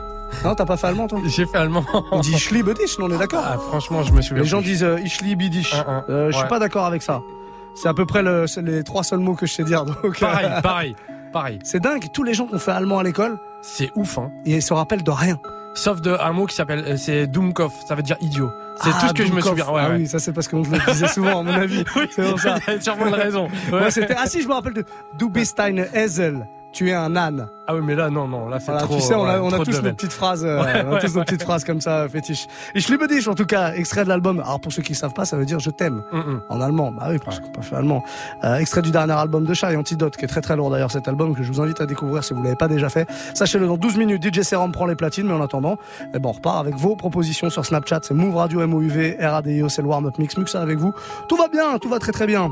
Non, 0.45 0.55
t'as 0.55 0.65
pas 0.65 0.77
fait 0.77 0.89
allemand, 0.89 1.09
toi 1.09 1.21
J'ai 1.27 1.47
fait 1.47 1.59
allemand. 1.59 1.85
On 2.11 2.21
dit 2.21 2.33
Ischli 2.33 2.63
Bedisch, 2.63 2.97
on 2.99 3.11
est 3.11 3.19
d'accord 3.19 3.45
ah, 3.45 3.59
Franchement, 3.59 4.03
je 4.03 4.13
me 4.13 4.21
souviens. 4.21 4.43
Les 4.43 4.49
gens 4.49 4.61
disent 4.61 4.85
euh, 4.85 5.01
Ischli 5.01 5.37
euh, 5.37 6.31
je 6.31 6.37
suis 6.37 6.49
pas 6.49 6.59
d'accord 6.59 6.85
avec 6.85 7.03
ça. 7.03 7.23
C'est 7.75 7.89
à 7.89 7.95
peu 7.95 8.07
près 8.07 8.23
les 8.23 8.85
trois 8.85 9.05
seuls 9.05 9.19
mots 9.19 9.35
que 9.35 9.47
je 9.47 9.53
sais 9.53 9.65
dire. 9.65 9.85
Euh. 10.05 10.11
Pareil, 10.19 10.49
pareil, 10.63 10.97
pareil. 11.33 11.59
C'est 11.63 11.81
dingue, 11.81 12.07
tous 12.13 12.23
les 12.23 12.35
gens 12.35 12.47
qui 12.47 12.55
ont 12.55 12.59
fait 12.59 12.71
allemand 12.71 12.99
à 12.99 13.03
l'école. 13.03 13.39
C'est 13.63 13.91
ouf, 13.95 14.19
hein. 14.19 14.31
Et 14.45 14.57
ils 14.57 14.63
se 14.63 14.73
rappellent 14.73 15.03
de 15.03 15.11
rien. 15.11 15.39
Sauf 15.75 16.01
de 16.01 16.17
un 16.19 16.33
mot 16.33 16.47
qui 16.47 16.55
s'appelle, 16.55 16.85
euh, 16.87 16.97
c'est 16.97 17.27
Doumkov, 17.27 17.71
ça 17.87 17.95
veut 17.95 18.03
dire 18.03 18.17
idiot. 18.23 18.51
C'est 18.83 18.91
ah, 18.95 18.99
tout 19.01 19.09
ce 19.09 19.13
que 19.13 19.27
je 19.27 19.33
me 19.33 19.43
souviens. 19.43 19.67
Ouais, 19.67 19.83
ah 19.85 19.89
ouais. 19.91 19.97
oui, 19.97 20.07
ça 20.07 20.19
c'est 20.19 20.33
parce 20.33 20.49
qu'on 20.49 20.63
le 20.63 20.93
disait 20.93 21.09
souvent, 21.09 21.41
à 21.41 21.43
mon 21.43 21.53
avis. 21.53 21.85
oui, 21.97 22.09
c'est 22.11 22.31
pour 22.31 22.41
ça. 22.41 22.57
sûrement 22.81 23.09
une 23.09 23.15
raison. 23.15 23.49
Ouais. 23.71 23.91
c'était, 23.91 24.15
ah 24.17 24.27
si, 24.27 24.41
je 24.41 24.49
me 24.49 24.55
rappelle 24.55 24.73
de 24.73 24.85
Dubestein 25.19 25.85
Hazel 25.95 26.47
tu 26.77 26.91
es 26.91 26.93
un 26.93 27.17
âne. 27.17 27.49
Ah 27.67 27.75
oui, 27.75 27.81
mais 27.83 27.95
là, 27.95 28.11
non, 28.11 28.29
non, 28.29 28.49
là, 28.49 28.61
c'est 28.61 28.67
voilà, 28.67 28.83
trop. 28.83 28.97
Tu 28.97 29.01
sais, 29.01 29.15
on 29.15 29.25
a, 29.25 29.39
tous 29.65 29.83
nos 29.83 29.93
petites 29.95 30.13
phrases, 30.13 30.45
euh, 30.45 30.59
on 30.59 30.63
a 30.63 31.01
ouais, 31.01 31.09
nos 31.15 31.25
petites 31.25 31.43
phrases 31.43 31.65
comme 31.65 31.81
ça, 31.81 32.03
euh, 32.03 32.09
fétiche. 32.09 32.47
Et 32.75 32.81
je 32.81 32.85
Schlimmedisch, 32.85 33.27
en 33.29 33.35
tout 33.35 33.47
cas, 33.47 33.73
extrait 33.73 34.05
de 34.05 34.11
l'album. 34.11 34.41
Alors, 34.41 34.61
pour 34.61 34.71
ceux 34.73 34.83
qui 34.83 34.93
ne 34.93 34.97
savent 34.97 35.15
pas, 35.15 35.25
ça 35.25 35.39
veut 35.39 35.47
dire 35.47 35.59
je 35.59 35.71
t'aime. 35.71 36.03
En 36.51 36.61
allemand. 36.61 36.93
Bah 36.93 37.07
oui, 37.11 37.19
parce 37.25 37.41
qu'on 37.41 37.49
peut 37.49 37.63
faire 37.63 37.79
allemand. 37.79 38.05
Euh, 38.45 38.57
extrait 38.57 38.83
du 38.83 38.91
dernier 38.91 39.15
album 39.15 39.47
de 39.47 39.55
Chat 39.55 39.73
et 39.73 39.77
Antidote, 39.77 40.19
qui 40.19 40.27
est 40.27 40.29
très 40.29 40.43
très 40.43 40.55
lourd 40.55 40.71
d'ailleurs, 40.71 40.93
cet 40.93 41.09
album, 41.09 41.35
que 41.35 41.43
je 41.43 41.51
vous 41.51 41.63
invite 41.63 41.81
à 41.81 41.87
découvrir 41.87 42.23
si 42.23 42.35
vous 42.35 42.41
ne 42.41 42.45
l'avez 42.45 42.57
pas 42.57 42.69
déjà 42.69 42.91
fait. 42.91 43.09
Sachez-le, 43.33 43.67
dans 43.67 43.79
12 43.79 43.97
minutes, 43.97 44.23
DJ 44.23 44.43
Serum 44.43 44.71
prend 44.71 44.85
les 44.85 44.97
platines, 44.97 45.27
mais 45.27 45.35
en 45.35 45.43
attendant, 45.43 45.79
eh 46.15 46.19
ben, 46.19 46.29
on 46.29 46.33
repart 46.33 46.59
avec 46.59 46.77
vos 46.77 46.95
propositions 46.95 47.49
sur 47.49 47.65
Snapchat. 47.65 48.01
C'est 48.03 48.15
Move 48.15 48.37
Radio, 48.37 48.61
M-U-V, 48.61 49.17
R-A-D-I-O, 49.19 49.69
le 49.79 49.85
warm-up 49.85 50.19
mix, 50.19 50.37
Muxa 50.37 50.61
avec 50.61 50.79
vous. 50.79 50.93
Tout 51.27 51.37
va 51.37 51.49
bien, 51.49 51.79
tout 51.79 51.89
va 51.89 51.99
très 51.99 52.13
très 52.13 52.27
bien. 52.27 52.51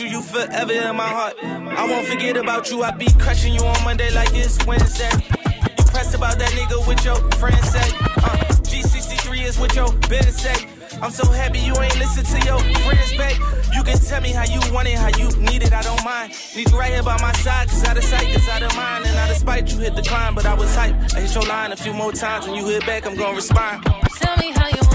you, 0.00 0.06
you 0.06 0.22
forever 0.22 0.72
in 0.72 0.96
my 0.96 1.08
heart. 1.08 1.34
I 1.42 1.86
won't 1.88 2.06
forget 2.06 2.36
about 2.36 2.70
you, 2.70 2.82
I 2.82 2.90
be 2.90 3.06
crushing 3.18 3.54
you 3.54 3.60
on 3.60 3.84
Monday 3.84 4.10
like 4.12 4.30
it's 4.32 4.64
Wednesday. 4.66 5.10
You 5.78 5.84
press 5.86 6.14
about 6.14 6.38
that 6.38 6.50
nigga 6.50 6.86
with 6.86 7.04
your 7.04 7.16
friends 7.32 7.68
say. 7.70 7.88
Uh, 8.22 8.36
G63 8.68 9.44
is 9.44 9.58
with 9.58 9.74
your 9.74 9.92
business 10.08 10.40
say. 10.40 10.68
I'm 11.00 11.10
so 11.10 11.30
happy 11.30 11.60
you 11.60 11.74
ain't 11.80 11.96
listen 11.98 12.24
to 12.24 12.46
your 12.46 12.58
friends, 12.58 13.16
babe. 13.16 13.40
You 13.72 13.82
can 13.82 13.98
tell 13.98 14.20
me 14.20 14.30
how 14.30 14.44
you 14.44 14.60
want 14.72 14.88
it, 14.88 14.98
how 14.98 15.08
you 15.16 15.30
need 15.38 15.62
it, 15.62 15.72
I 15.72 15.82
don't 15.82 16.04
mind. 16.04 16.32
Need 16.56 16.70
you 16.70 16.78
right 16.78 16.92
here 16.92 17.02
by 17.02 17.20
my 17.20 17.32
side, 17.32 17.68
cause 17.68 17.84
out 17.84 17.96
of 17.96 18.04
sight, 18.04 18.32
cause 18.32 18.48
out 18.48 18.62
of 18.62 18.74
mind. 18.76 19.06
And 19.06 19.16
out 19.16 19.30
of 19.30 19.36
spite, 19.36 19.72
you 19.72 19.78
hit 19.78 19.94
the 19.94 20.02
climb, 20.02 20.34
but 20.34 20.46
I 20.46 20.54
was 20.54 20.74
hype. 20.74 20.94
I 21.14 21.20
hit 21.20 21.34
your 21.34 21.44
line 21.44 21.72
a 21.72 21.76
few 21.76 21.92
more 21.92 22.12
times, 22.12 22.46
and 22.46 22.56
you 22.56 22.66
hit 22.66 22.84
back, 22.86 23.06
I'm 23.06 23.16
gonna 23.16 23.36
respond. 23.36 23.84
Tell 24.16 24.36
me 24.38 24.50
how 24.52 24.68
you 24.68 24.87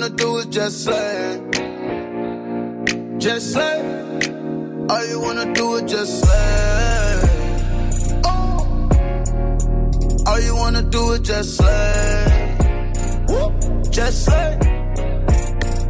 wanna 0.00 0.16
do 0.16 0.36
is 0.38 0.46
just 0.46 0.84
slay. 0.84 1.40
Just 3.18 3.52
slay. 3.52 3.80
All 4.88 5.06
you 5.06 5.20
wanna 5.20 5.52
do 5.52 5.74
is 5.74 5.92
just 5.92 6.20
slay. 6.20 7.20
Oh. 8.24 8.88
All 10.26 10.40
you 10.40 10.54
wanna 10.56 10.82
do 10.84 11.12
is 11.12 11.20
just 11.20 11.56
slay. 11.58 12.56
Whoop. 13.28 13.52
Just 13.90 14.24
slay. 14.24 14.58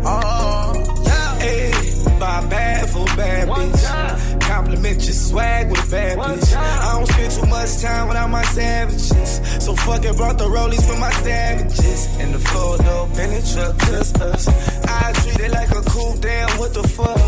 Oh. 0.05 0.73
Yeah. 1.05 1.39
Hey, 1.39 1.71
buy 2.19 2.45
bad 2.49 2.91
for 2.91 3.05
bad 3.17 3.49
bitch 3.49 4.31
compliment 4.51 5.03
your 5.05 5.15
swag 5.15 5.71
with 5.71 5.91
bad 5.91 6.19
bitch. 6.19 6.57
I 6.57 6.95
don't 6.95 7.07
spend 7.07 7.33
too 7.33 7.47
much 7.47 7.81
time 7.81 8.09
without 8.09 8.31
my 8.31 8.43
savages. 8.45 9.41
So 9.71 9.77
fuck 9.77 10.05
it, 10.05 10.17
brought 10.17 10.37
the 10.37 10.47
rollies 10.47 10.85
for 10.85 10.99
my 10.99 11.13
savages, 11.23 12.09
And 12.19 12.35
the 12.35 12.41
four 12.41 12.77
door 12.79 13.07
Bentley 13.15 13.41
truck, 13.55 13.79
just 13.87 14.21
us. 14.21 14.49
I 14.83 15.13
treat 15.13 15.39
it 15.39 15.53
like 15.53 15.71
a 15.71 15.81
cool 15.83 16.17
damn, 16.17 16.51
what 16.59 16.75
the 16.75 16.83
fuck? 16.83 17.23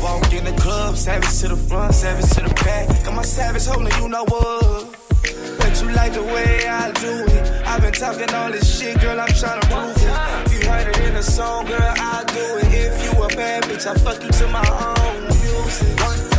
Walk 0.00 0.32
in 0.32 0.46
the 0.46 0.56
club, 0.58 0.96
savage 0.96 1.38
to 1.40 1.48
the 1.48 1.56
front, 1.56 1.92
savage 1.92 2.30
to 2.30 2.40
the 2.48 2.54
back. 2.64 3.04
Got 3.04 3.14
my 3.14 3.20
savage 3.20 3.66
holding, 3.66 3.92
you 4.00 4.08
know 4.08 4.24
what? 4.24 4.96
But 5.58 5.82
you 5.82 5.90
like 5.92 6.14
the 6.14 6.22
way 6.22 6.66
I 6.66 6.92
do 6.92 7.12
it. 7.36 7.66
I've 7.66 7.82
been 7.82 7.92
talking 7.92 8.34
all 8.34 8.50
this 8.50 8.80
shit, 8.80 8.98
girl, 8.98 9.20
I'm 9.20 9.28
trying 9.28 9.60
to 9.60 9.66
prove 9.68 9.96
it. 10.00 10.46
If 10.46 10.52
you 10.54 10.70
heard 10.70 10.88
it 10.88 10.98
in 11.10 11.16
a 11.16 11.22
song, 11.22 11.66
girl, 11.66 11.76
I 11.82 12.24
do 12.26 12.44
it. 12.56 12.72
If 12.72 13.04
you 13.04 13.22
a 13.22 13.28
bad 13.28 13.64
bitch, 13.64 13.86
I 13.86 13.92
fuck 14.00 14.22
you 14.22 14.30
to 14.30 14.48
my 14.48 14.64
own 14.96 15.24
music. 15.24 16.35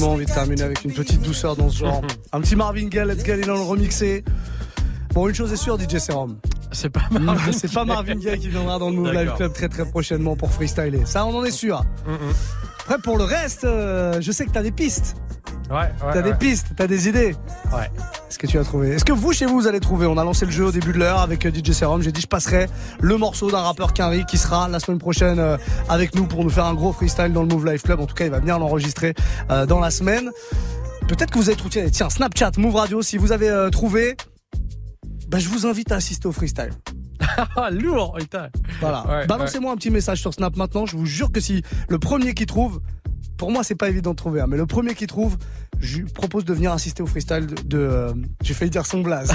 Absolument 0.00 0.14
envie 0.14 0.26
de 0.26 0.32
terminer 0.32 0.62
avec 0.62 0.84
une 0.84 0.92
petite 0.92 1.22
douceur 1.22 1.56
dans 1.56 1.68
ce 1.68 1.78
genre. 1.78 2.02
Un 2.32 2.40
petit 2.40 2.56
Marvin 2.56 2.86
Gaye, 2.86 3.04
Let's 3.06 3.24
Get 3.24 3.40
It 3.40 3.48
On 3.48 3.54
le 3.54 3.60
remixé. 3.60 4.24
Bon, 5.12 5.28
une 5.28 5.34
chose 5.34 5.52
est 5.52 5.56
sûre, 5.56 5.78
DJ 5.78 5.98
Serum. 5.98 6.38
C'est 6.72 6.88
pas 6.88 7.02
Marvin 7.10 7.52
C'est 7.52 7.72
pas 7.72 7.84
Marvin 7.84 8.14
Gaye 8.14 8.38
qui 8.38 8.48
viendra 8.48 8.78
dans 8.78 8.90
le 8.90 8.96
Move 8.96 9.12
Live. 9.12 9.32
Club 9.36 9.52
très 9.52 9.68
très 9.68 9.84
prochainement 9.84 10.36
pour 10.36 10.52
freestyler. 10.52 11.04
Ça, 11.04 11.26
on 11.26 11.36
en 11.36 11.44
est 11.44 11.50
sûr. 11.50 11.84
Après, 12.80 12.98
pour 12.98 13.18
le 13.18 13.24
reste, 13.24 13.64
euh, 13.64 14.20
je 14.20 14.32
sais 14.32 14.46
que 14.46 14.50
t'as 14.50 14.62
des 14.62 14.70
pistes. 14.70 15.16
Ouais, 15.70 15.76
ouais. 15.76 16.12
T'as 16.12 16.22
des 16.22 16.34
pistes, 16.34 16.68
t'as 16.76 16.86
des 16.86 17.08
idées. 17.08 17.34
Ouais. 17.72 17.90
Est-ce 18.40 18.46
que 18.46 18.52
tu 18.52 18.58
as 18.58 18.64
trouvé 18.64 18.88
Est-ce 18.88 19.04
que 19.04 19.12
vous, 19.12 19.34
chez 19.34 19.44
vous, 19.44 19.60
vous 19.60 19.66
allez 19.66 19.80
trouver? 19.80 20.06
On 20.06 20.16
a 20.16 20.24
lancé 20.24 20.46
le 20.46 20.50
jeu 20.50 20.64
au 20.64 20.72
début 20.72 20.94
de 20.94 20.98
l'heure 20.98 21.20
avec 21.20 21.44
euh, 21.44 21.52
DJ 21.52 21.72
Serum. 21.72 22.00
J'ai 22.00 22.10
dit, 22.10 22.22
je 22.22 22.26
passerai 22.26 22.68
le 22.98 23.18
morceau 23.18 23.50
d'un 23.50 23.60
rappeur 23.60 23.92
Quinry 23.92 24.24
qui 24.24 24.38
sera 24.38 24.66
la 24.66 24.80
semaine 24.80 24.98
prochaine 24.98 25.38
euh, 25.38 25.58
avec 25.90 26.14
nous 26.14 26.26
pour 26.26 26.42
nous 26.42 26.48
faire 26.48 26.64
un 26.64 26.72
gros 26.72 26.90
freestyle 26.94 27.34
dans 27.34 27.42
le 27.42 27.48
Move 27.48 27.66
Life 27.66 27.82
Club. 27.82 28.00
En 28.00 28.06
tout 28.06 28.14
cas, 28.14 28.24
il 28.24 28.30
va 28.30 28.40
venir 28.40 28.58
l'enregistrer 28.58 29.12
euh, 29.50 29.66
dans 29.66 29.78
la 29.78 29.90
semaine. 29.90 30.30
Peut-être 31.06 31.30
que 31.30 31.38
vous 31.38 31.50
avez 31.50 31.58
trouvé. 31.58 31.90
Tiens, 31.90 32.08
Snapchat, 32.08 32.52
Move 32.56 32.76
Radio, 32.76 33.02
si 33.02 33.18
vous 33.18 33.30
avez 33.30 33.68
trouvé, 33.70 34.16
bah, 35.28 35.38
je 35.38 35.50
vous 35.50 35.66
invite 35.66 35.92
à 35.92 35.96
assister 35.96 36.26
au 36.26 36.32
freestyle. 36.32 36.70
Lourd, 37.72 38.16
putain. 38.18 38.48
Voilà. 38.80 39.04
Ouais, 39.06 39.26
Balancez-moi 39.26 39.70
un 39.70 39.76
petit 39.76 39.90
message 39.90 40.22
sur 40.22 40.32
Snap 40.32 40.56
maintenant. 40.56 40.86
Je 40.86 40.96
vous 40.96 41.04
jure 41.04 41.30
que 41.30 41.40
si 41.40 41.62
le 41.90 41.98
premier 41.98 42.32
qui 42.32 42.46
trouve, 42.46 42.80
pour 43.36 43.50
moi 43.50 43.64
c'est 43.64 43.74
pas 43.74 43.90
évident 43.90 44.12
de 44.12 44.16
trouver, 44.16 44.40
hein, 44.40 44.46
mais 44.48 44.56
le 44.56 44.64
premier 44.64 44.94
qui 44.94 45.06
trouve, 45.06 45.36
je 45.80 45.98
lui 45.98 46.04
propose 46.04 46.44
de 46.44 46.52
venir 46.52 46.72
assister 46.72 47.02
au 47.02 47.06
freestyle 47.06 47.46
de. 47.46 47.54
de, 47.64 47.78
euh, 47.78 48.12
J'ai 48.42 48.54
failli 48.54 48.70
dire 48.70 48.86
son 48.86 49.00
blaze. 49.00 49.30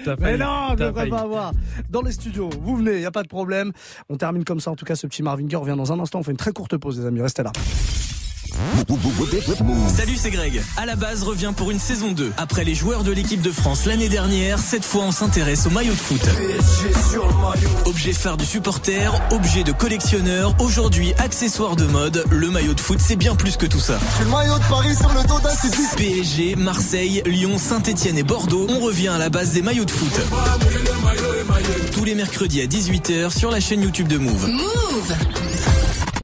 Mais 0.20 0.36
non, 0.36 0.68
je 0.70 0.76
t'as 0.76 0.86
devrais 0.86 1.08
pas 1.08 1.20
avoir. 1.20 1.52
Dans 1.88 2.02
les 2.02 2.12
studios, 2.12 2.50
vous 2.62 2.76
venez, 2.76 3.00
y 3.00 3.06
a 3.06 3.10
pas 3.10 3.22
de 3.22 3.28
problème. 3.28 3.72
On 4.08 4.16
termine 4.16 4.44
comme 4.44 4.60
ça. 4.60 4.70
En 4.70 4.76
tout 4.76 4.84
cas, 4.84 4.96
ce 4.96 5.06
petit 5.06 5.22
Marvin 5.22 5.46
Gaye 5.46 5.56
revient 5.56 5.76
dans 5.76 5.92
un 5.92 6.00
instant. 6.00 6.20
On 6.20 6.22
fait 6.22 6.32
une 6.32 6.36
très 6.36 6.52
courte 6.52 6.76
pause, 6.76 7.00
les 7.00 7.06
amis. 7.06 7.20
Restez 7.20 7.42
là. 7.42 7.52
Salut, 9.88 10.16
c'est 10.16 10.30
Greg. 10.30 10.62
À 10.76 10.86
la 10.86 10.96
base 10.96 11.22
revient 11.22 11.52
pour 11.56 11.70
une 11.70 11.78
saison 11.78 12.12
2. 12.12 12.32
Après 12.36 12.64
les 12.64 12.74
joueurs 12.74 13.04
de 13.04 13.12
l'équipe 13.12 13.40
de 13.40 13.50
France 13.50 13.86
l'année 13.86 14.08
dernière, 14.08 14.58
cette 14.58 14.84
fois 14.84 15.04
on 15.04 15.12
s'intéresse 15.12 15.66
au 15.66 15.70
maillot 15.70 15.92
de 15.92 15.98
foot. 15.98 16.20
Objet 17.86 18.12
phare 18.12 18.36
du 18.36 18.44
supporter, 18.44 19.12
objet 19.30 19.64
de 19.64 19.72
collectionneur, 19.72 20.54
aujourd'hui 20.58 21.12
accessoire 21.18 21.76
de 21.76 21.86
mode, 21.86 22.24
le 22.30 22.50
maillot 22.50 22.74
de 22.74 22.80
foot 22.80 22.98
c'est 23.00 23.16
bien 23.16 23.34
plus 23.34 23.56
que 23.56 23.66
tout 23.66 23.80
ça. 23.80 23.98
Le 24.20 24.26
maillot 24.30 24.58
de 24.58 24.64
Paris 24.64 24.94
sur 24.94 25.12
le 25.12 25.22
dos. 25.26 25.40
PSG, 25.96 26.56
Marseille, 26.56 27.22
Lyon, 27.26 27.58
Saint-Etienne 27.58 28.18
et 28.18 28.22
Bordeaux, 28.22 28.66
on 28.68 28.80
revient 28.80 29.08
à 29.08 29.18
la 29.18 29.30
base 29.30 29.52
des 29.52 29.62
maillots 29.62 29.84
de 29.84 29.90
foot. 29.90 30.20
Tous 31.92 32.04
les 32.04 32.14
mercredis 32.14 32.60
à 32.60 32.66
18h 32.66 33.36
sur 33.36 33.50
la 33.50 33.60
chaîne 33.60 33.82
YouTube 33.82 34.08
de 34.08 34.18
Move. 34.18 34.48
Move 34.48 35.16